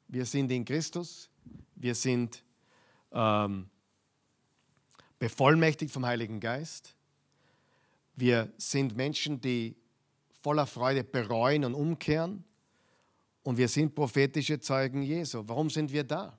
[0.09, 1.31] Wir sind in Christus,
[1.75, 2.45] wir sind
[3.11, 3.69] ähm,
[5.19, 6.95] bevollmächtigt vom Heiligen Geist,
[8.17, 9.77] wir sind Menschen, die
[10.45, 12.45] voller Freude bereuen und umkehren
[13.45, 15.43] und wir sind prophetische Zeugen Jesu.
[15.47, 16.39] Warum sind wir da?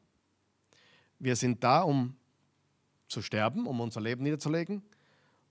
[1.17, 2.15] Wir sind da, um
[3.07, 4.83] zu sterben, um unser Leben niederzulegen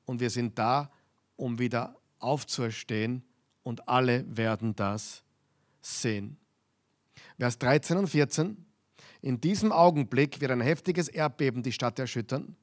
[0.05, 0.89] und wir sind da,
[1.35, 3.25] um wieder aufzuerstehen
[3.65, 5.25] und alle werden das
[5.83, 6.37] sehen.
[7.37, 8.65] Vers 13 und 14.
[9.21, 12.55] In diesem Augenblick wird ein heftiges Erdbeben die Stadt erschüttern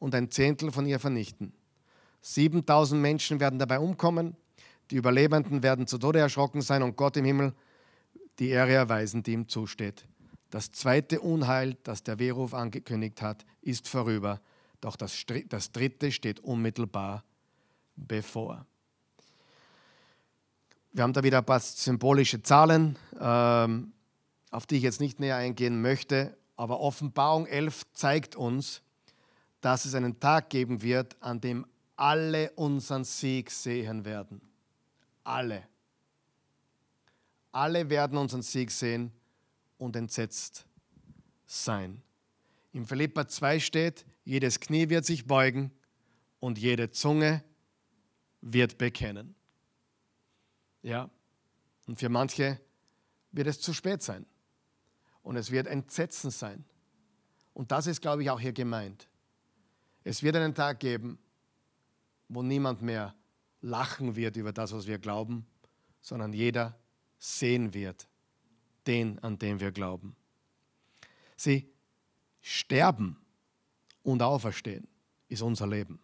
[0.00, 1.52] und ein Zehntel von ihr vernichten.
[2.22, 4.36] 7000 Menschen werden dabei umkommen,
[4.90, 7.54] die Überlebenden werden zu Tode erschrocken sein und Gott im Himmel
[8.38, 10.06] die Ehre erweisen, die ihm zusteht.
[10.50, 14.40] Das zweite Unheil, das der Wehruf angekündigt hat, ist vorüber,
[14.80, 17.24] doch das, das dritte steht unmittelbar
[17.94, 18.66] bevor.
[20.92, 23.92] Wir haben da wieder ein paar symbolische Zahlen, ähm,
[24.50, 28.82] auf die ich jetzt nicht näher eingehen möchte, aber Offenbarung 11 zeigt uns,
[29.60, 31.64] dass es einen Tag geben wird, an dem
[31.94, 34.40] alle unseren Sieg sehen werden.
[35.24, 35.66] Alle.
[37.52, 39.12] Alle werden unseren Sieg sehen
[39.78, 40.66] und entsetzt
[41.46, 42.02] sein.
[42.72, 45.72] Im Philippa 2 steht, jedes Knie wird sich beugen
[46.38, 47.42] und jede Zunge
[48.40, 49.34] wird bekennen.
[50.82, 51.10] Ja,
[51.86, 52.60] und für manche
[53.32, 54.24] wird es zu spät sein.
[55.22, 56.64] Und es wird Entsetzen sein.
[57.52, 59.08] Und das ist, glaube ich, auch hier gemeint.
[60.04, 61.18] Es wird einen Tag geben,
[62.28, 63.14] wo niemand mehr
[63.60, 65.46] lachen wird über das, was wir glauben,
[66.00, 66.78] sondern jeder
[67.18, 68.08] sehen wird,
[68.86, 70.16] den, an den wir glauben.
[71.36, 71.70] Sie
[72.40, 73.16] sterben
[74.02, 74.88] und auferstehen
[75.28, 76.00] ist unser Leben.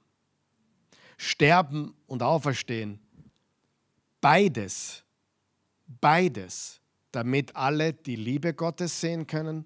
[1.16, 3.00] Sterben und auferstehen
[4.20, 5.04] Beides,
[5.86, 6.80] beides,
[7.12, 9.64] damit alle die Liebe Gottes sehen können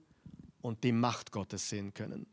[0.61, 2.27] und die Macht Gottes sehen können.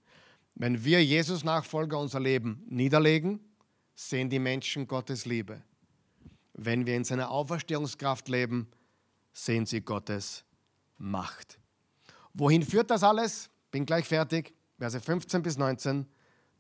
[0.56, 3.40] Wenn wir Jesus Nachfolger unser Leben niederlegen,
[3.98, 5.64] sehen die Menschen Gottes Liebe.
[6.54, 8.70] Wenn wir in seiner Auferstehungskraft leben,
[9.34, 10.46] sehen sie Gottes
[11.00, 11.60] Macht.
[12.34, 13.50] Wohin führt das alles?
[13.72, 14.54] Bin gleich fertig.
[14.78, 16.06] Verse 15 bis 19.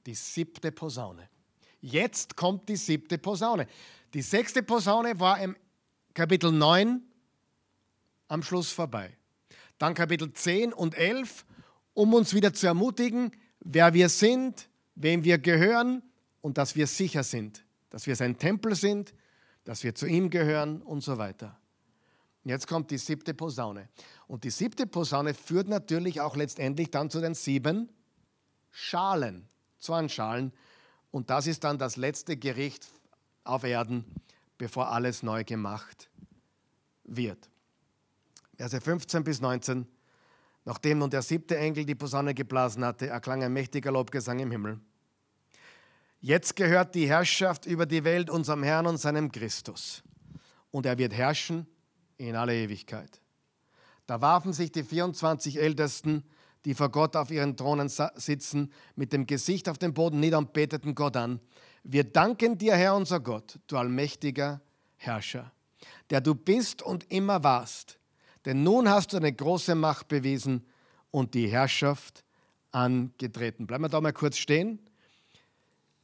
[0.08, 1.30] Die siebte Posaune.
[1.80, 3.68] Jetzt kommt die siebte Posaune.
[4.16, 5.56] Die sechste Posaune war im
[6.16, 7.04] Kapitel 9
[8.30, 9.16] am Schluss vorbei.
[9.78, 11.46] Dann Kapitel 10 und 11,
[11.94, 16.02] um uns wieder zu ermutigen, wer wir sind, wem wir gehören
[16.42, 19.14] und dass wir sicher sind, dass wir sein Tempel sind,
[19.64, 21.58] dass wir zu ihm gehören und so weiter.
[22.44, 23.90] Jetzt kommt die siebte Posaune.
[24.28, 27.90] Und die siebte Posaune führt natürlich auch letztendlich dann zu den sieben
[28.72, 30.54] Schalen, Zornschalen.
[31.12, 32.88] Und das ist dann das letzte Gericht
[33.44, 34.06] auf Erden,
[34.58, 36.10] bevor alles neu gemacht
[37.04, 37.50] wird.
[38.56, 39.86] Verse 15 bis 19.
[40.64, 44.80] Nachdem nun der siebte Engel die Posaune geblasen hatte, erklang ein mächtiger Lobgesang im Himmel.
[46.20, 50.03] Jetzt gehört die Herrschaft über die Welt unserem Herrn und seinem Christus.
[50.72, 51.68] Und er wird herrschen
[52.18, 53.22] in alle Ewigkeit.
[54.07, 56.24] Da warfen sich die 24 Ältesten,
[56.65, 60.53] die vor Gott auf ihren Thronen sitzen, mit dem Gesicht auf den Boden nieder und
[60.53, 61.39] beteten Gott an.
[61.84, 64.61] Wir danken dir, Herr unser Gott, du allmächtiger
[64.95, 65.52] Herrscher,
[66.10, 67.99] der du bist und immer warst.
[68.45, 70.65] Denn nun hast du eine große Macht bewiesen
[71.11, 72.23] und die Herrschaft
[72.72, 73.68] angetreten.
[73.68, 74.80] Bleiben wir da mal kurz stehen.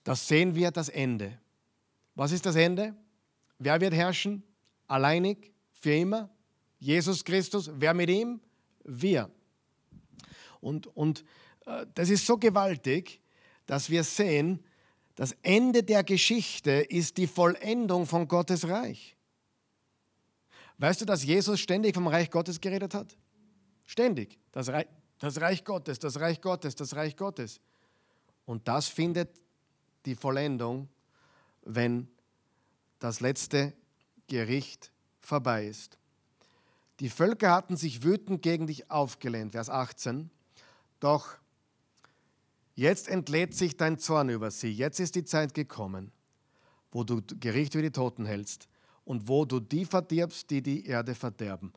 [0.03, 1.39] Das sehen wir das Ende.
[2.15, 2.95] Was ist das Ende?
[3.59, 4.43] Wer wird herrschen?
[4.87, 5.51] Alleinig?
[5.71, 6.29] Für immer?
[6.79, 7.71] Jesus Christus?
[7.73, 8.41] Wer mit ihm?
[8.83, 9.29] Wir.
[10.59, 11.23] Und, und
[11.65, 13.21] äh, das ist so gewaltig,
[13.65, 14.63] dass wir sehen,
[15.15, 19.15] das Ende der Geschichte ist die Vollendung von Gottes Reich.
[20.77, 23.15] Weißt du, dass Jesus ständig vom Reich Gottes geredet hat?
[23.85, 24.39] Ständig.
[24.51, 24.87] Das Reich,
[25.19, 27.61] das Reich Gottes, das Reich Gottes, das Reich Gottes.
[28.45, 29.29] Und das findet
[30.05, 30.89] die Vollendung,
[31.63, 32.07] wenn
[32.99, 33.73] das letzte
[34.27, 35.97] Gericht vorbei ist.
[36.99, 40.29] Die Völker hatten sich wütend gegen dich aufgelehnt, Vers 18.
[40.99, 41.37] Doch
[42.75, 44.71] Jetzt entlädt sich dein Zorn über sie.
[44.71, 46.11] Jetzt ist die Zeit gekommen,
[46.91, 48.67] wo du Gericht über die Toten hältst
[49.05, 51.71] und wo du die verdirbst, die die Erde verderben.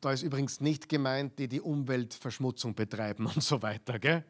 [0.00, 3.98] Da ist übrigens nicht gemeint, die die Umweltverschmutzung betreiben und so weiter.
[3.98, 4.24] Gell?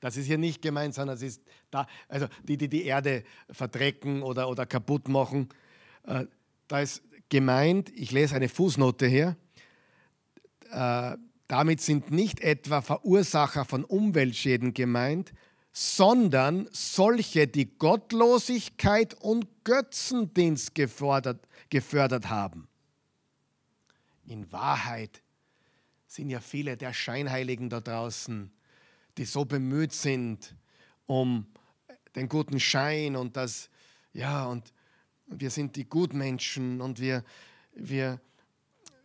[0.00, 4.22] Das ist hier nicht gemeint, sondern es ist da, also die, die die Erde verdrecken
[4.22, 5.48] oder, oder kaputt machen.
[6.04, 6.26] Äh,
[6.68, 9.36] da ist gemeint, ich lese eine Fußnote hier,
[10.70, 11.16] äh,
[11.48, 15.32] damit sind nicht etwa Verursacher von Umweltschäden gemeint,
[15.72, 22.66] sondern solche, die Gottlosigkeit und Götzendienst gefordert, gefördert haben.
[24.26, 25.22] In Wahrheit
[26.06, 28.50] sind ja viele der Scheinheiligen da draußen,
[29.16, 30.54] die so bemüht sind
[31.06, 31.46] um
[32.14, 33.68] den guten Schein und das,
[34.12, 34.72] ja, und
[35.26, 37.24] wir sind die Gutmenschen und wir,
[37.74, 38.20] wir,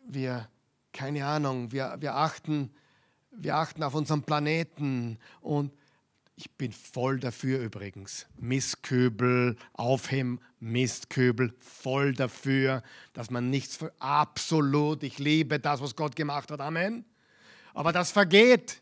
[0.08, 0.48] wir,
[0.94, 2.72] keine Ahnung, wir, wir, achten,
[3.32, 5.74] wir achten auf unseren Planeten und
[6.36, 8.26] ich bin voll dafür übrigens.
[8.38, 12.82] Mistköbel, aufheben, Mistköbel, voll dafür,
[13.14, 17.06] dass man nichts für absolut, ich liebe das, was Gott gemacht hat, Amen.
[17.74, 18.81] Aber das vergeht.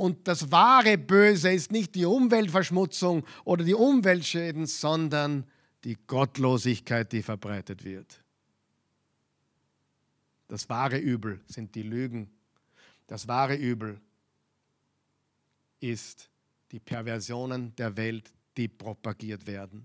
[0.00, 5.44] Und das wahre Böse ist nicht die Umweltverschmutzung oder die Umweltschäden, sondern
[5.84, 8.24] die Gottlosigkeit, die verbreitet wird.
[10.48, 12.30] Das wahre Übel sind die Lügen.
[13.08, 14.00] Das wahre Übel
[15.80, 16.30] ist
[16.72, 19.84] die Perversionen der Welt, die propagiert werden.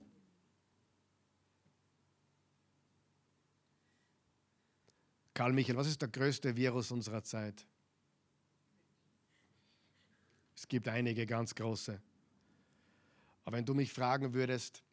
[5.33, 7.65] Karl Michael, was ist der größte Virus unserer Zeit?
[10.55, 12.01] Es gibt einige ganz große.
[13.43, 14.83] Aber wenn du mich fragen würdest,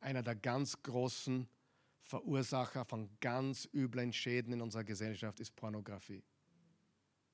[0.00, 1.48] einer der ganz großen
[2.00, 6.22] Verursacher von ganz üblen Schäden in unserer Gesellschaft ist Pornografie.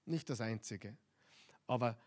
[0.06, 0.96] Nicht das einzige.
[1.66, 2.00] Aber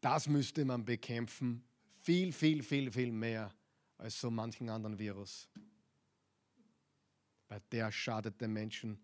[0.00, 1.64] das müsste man bekämpfen,
[2.00, 3.54] viel, viel, viel, viel mehr
[3.96, 5.48] als so manchen anderen Virus.
[7.48, 9.00] Weil der schadet den Menschen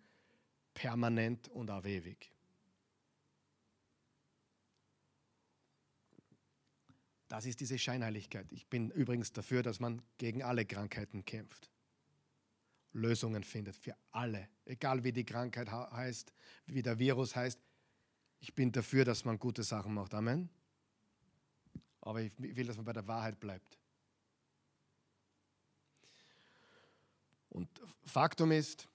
[0.75, 2.32] permanent und auf ewig.
[7.33, 8.47] Das ist diese Scheinheiligkeit.
[8.53, 11.71] Ich bin übrigens dafür, dass man gegen alle Krankheiten kämpft.
[12.93, 14.51] Lösungen findet für alle.
[14.67, 16.31] Egal wie die Krankheit heißt,
[16.67, 17.59] wie der Virus heißt.
[18.41, 20.13] Ich bin dafür, dass man gute Sachen macht.
[20.13, 20.51] Amen.
[22.03, 23.79] Aber ich will, dass man bei der Wahrheit bleibt.
[27.49, 27.71] Und
[28.05, 28.87] Faktum ist,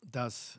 [0.00, 0.58] dass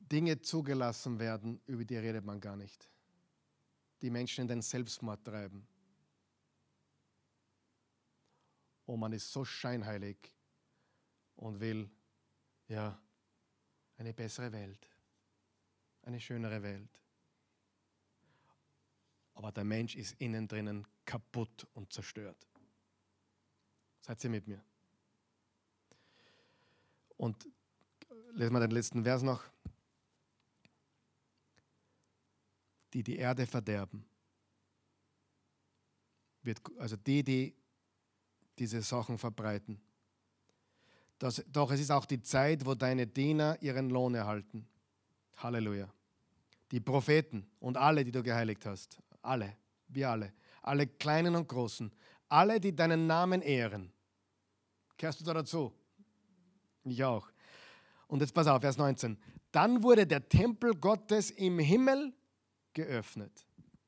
[0.00, 2.88] Dinge zugelassen werden, über die redet man gar nicht
[4.02, 5.66] die Menschen in den Selbstmord treiben.
[8.84, 10.16] Und man ist so scheinheilig
[11.36, 11.88] und will,
[12.68, 13.00] ja,
[13.96, 14.88] eine bessere Welt,
[16.02, 17.00] eine schönere Welt.
[19.34, 22.46] Aber der Mensch ist innen drinnen kaputt und zerstört.
[24.00, 24.62] Seid ihr mit mir?
[27.16, 27.48] Und
[28.32, 29.51] lesen wir den letzten Vers noch.
[32.92, 34.04] Die die Erde verderben.
[36.78, 37.54] Also die, die
[38.58, 39.80] diese Sachen verbreiten.
[41.18, 44.66] Das, doch es ist auch die Zeit, wo deine Diener ihren Lohn erhalten.
[45.36, 45.88] Halleluja.
[46.70, 48.98] Die Propheten und alle, die du geheiligt hast.
[49.22, 49.56] Alle,
[49.88, 50.32] wir alle.
[50.62, 51.92] Alle Kleinen und Großen.
[52.28, 53.92] Alle, die deinen Namen ehren.
[54.96, 55.72] Kehrst du da dazu?
[56.84, 57.28] Ich auch.
[58.08, 59.16] Und jetzt pass auf, Vers 19.
[59.52, 62.12] Dann wurde der Tempel Gottes im Himmel
[62.74, 63.46] geöffnet.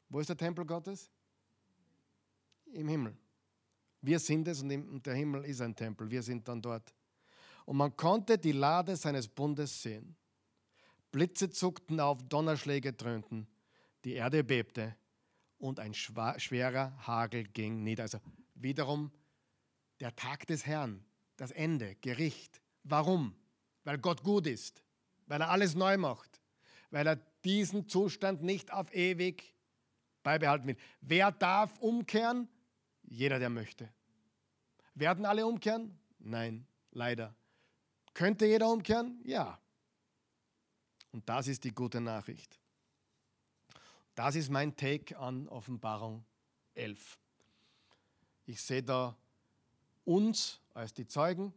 [0.08, 1.10] Wo ist der Tempel Gottes?
[2.66, 3.16] Im Himmel.
[4.00, 6.10] Wir sind es und der Himmel ist ein Tempel.
[6.10, 6.94] Wir sind dann dort.
[7.64, 10.14] Und man konnte die Lade seines Bundes sehen.
[11.10, 13.46] Blitze zuckten auf, Donnerschläge dröhnten,
[14.04, 14.96] die Erde bebte
[15.58, 18.02] und ein schwerer Hagel ging nieder.
[18.02, 18.18] Also
[18.54, 19.12] wiederum
[20.00, 21.04] der Tag des Herrn,
[21.36, 22.60] das Ende, Gericht.
[22.82, 23.34] Warum?
[23.84, 24.82] Weil Gott gut ist,
[25.26, 26.40] weil er alles neu macht,
[26.94, 29.52] weil er diesen Zustand nicht auf ewig
[30.22, 30.76] beibehalten will.
[31.00, 32.46] Wer darf umkehren?
[33.02, 33.92] Jeder, der möchte.
[34.94, 35.98] Werden alle umkehren?
[36.20, 37.34] Nein, leider.
[38.14, 39.20] Könnte jeder umkehren?
[39.24, 39.58] Ja.
[41.10, 42.60] Und das ist die gute Nachricht.
[44.14, 46.24] Das ist mein Take an Offenbarung
[46.74, 47.18] 11.
[48.46, 49.16] Ich sehe da
[50.04, 51.52] uns als die Zeugen.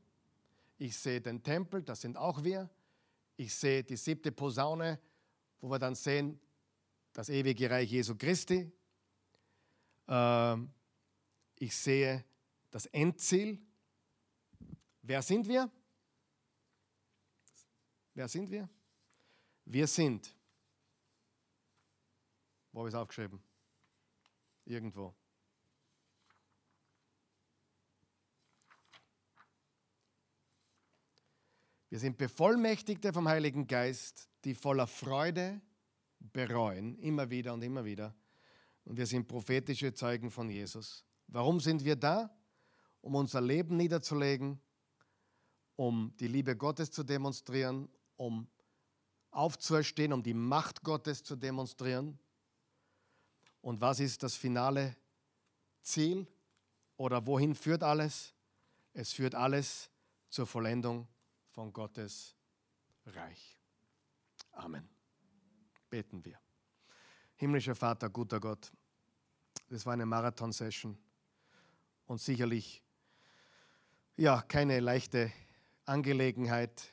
[0.79, 2.67] Ich sehe den Tempel, das sind auch wir.
[3.35, 4.99] Ich sehe die siebte Posaune,
[5.59, 6.39] wo wir dann sehen,
[7.13, 8.71] das ewige Reich Jesu Christi.
[10.07, 10.71] Ähm,
[11.55, 12.23] ich sehe
[12.69, 13.59] das Endziel.
[15.01, 15.71] Wer sind wir?
[18.13, 18.69] Wer sind wir?
[19.65, 20.33] Wir sind,
[22.71, 23.41] wo habe ich es aufgeschrieben?
[24.65, 25.13] Irgendwo.
[31.89, 35.61] Wir sind Bevollmächtigte vom Heiligen Geist, die voller Freude
[36.19, 38.13] bereuen, immer wieder und immer wieder.
[38.83, 41.05] Und wir sind prophetische Zeugen von Jesus.
[41.27, 42.29] Warum sind wir da?
[42.99, 44.59] Um unser Leben niederzulegen,
[45.77, 47.87] um die Liebe Gottes zu demonstrieren,
[48.17, 48.49] um
[49.31, 52.19] aufzuerstehen, um die Macht Gottes zu demonstrieren.
[53.61, 54.97] Und was ist das finale
[55.83, 56.27] Ziel
[56.97, 58.33] oder wohin führt alles?
[58.91, 59.89] Es führt alles
[60.29, 61.07] zur Vollendung
[61.57, 62.35] von Gottes
[63.07, 63.57] Reich.
[64.51, 64.87] Amen.
[65.89, 66.39] Beten wir.
[67.35, 68.71] Himmlischer Vater, guter Gott,
[69.67, 70.95] das war eine Marathon-Session
[72.05, 72.83] und sicherlich
[74.17, 75.33] ja keine leichte
[75.85, 76.91] Angelegenheit.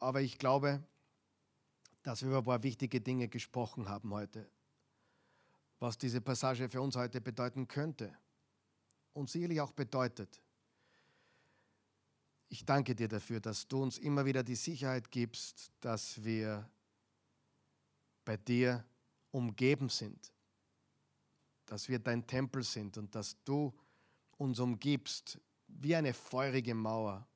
[0.00, 0.82] Aber ich glaube,
[2.02, 4.50] dass wir über ein paar wichtige Dinge gesprochen haben heute,
[5.78, 8.18] was diese Passage für uns heute bedeuten könnte
[9.12, 10.42] und sicherlich auch bedeutet.
[12.48, 16.68] Ich danke dir dafür, dass du uns immer wieder die Sicherheit gibst, dass wir
[18.24, 18.84] bei dir
[19.30, 20.32] umgeben sind,
[21.66, 23.72] dass wir dein Tempel sind und dass du
[24.38, 27.26] uns umgibst wie eine feurige Mauer,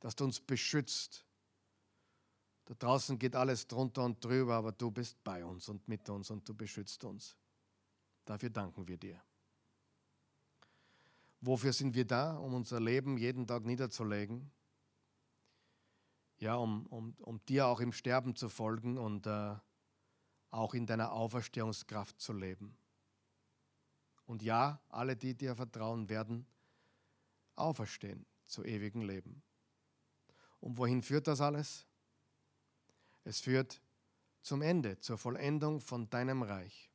[0.00, 1.24] dass du uns beschützt.
[2.64, 6.30] Da draußen geht alles drunter und drüber, aber du bist bei uns und mit uns
[6.30, 7.36] und du beschützt uns.
[8.24, 9.22] Dafür danken wir dir.
[11.40, 12.36] Wofür sind wir da?
[12.36, 14.50] Um unser Leben jeden Tag niederzulegen.
[16.38, 19.56] Ja, um, um, um dir auch im Sterben zu folgen und äh,
[20.50, 22.76] auch in deiner Auferstehungskraft zu leben.
[24.26, 26.46] Und ja, alle, die dir vertrauen, werden
[27.56, 29.42] auferstehen zu ewigem Leben.
[30.60, 31.86] Und wohin führt das alles?
[33.24, 33.80] Es führt
[34.42, 36.90] zum Ende, zur Vollendung von deinem Reich.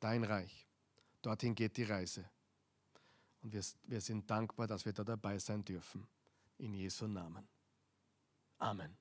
[0.00, 0.66] Dein Reich.
[1.22, 2.28] Dorthin geht die Reise.
[3.46, 6.04] Und wir, wir sind dankbar, dass wir da dabei sein dürfen.
[6.58, 7.46] In Jesu Namen.
[8.58, 8.96] Amen.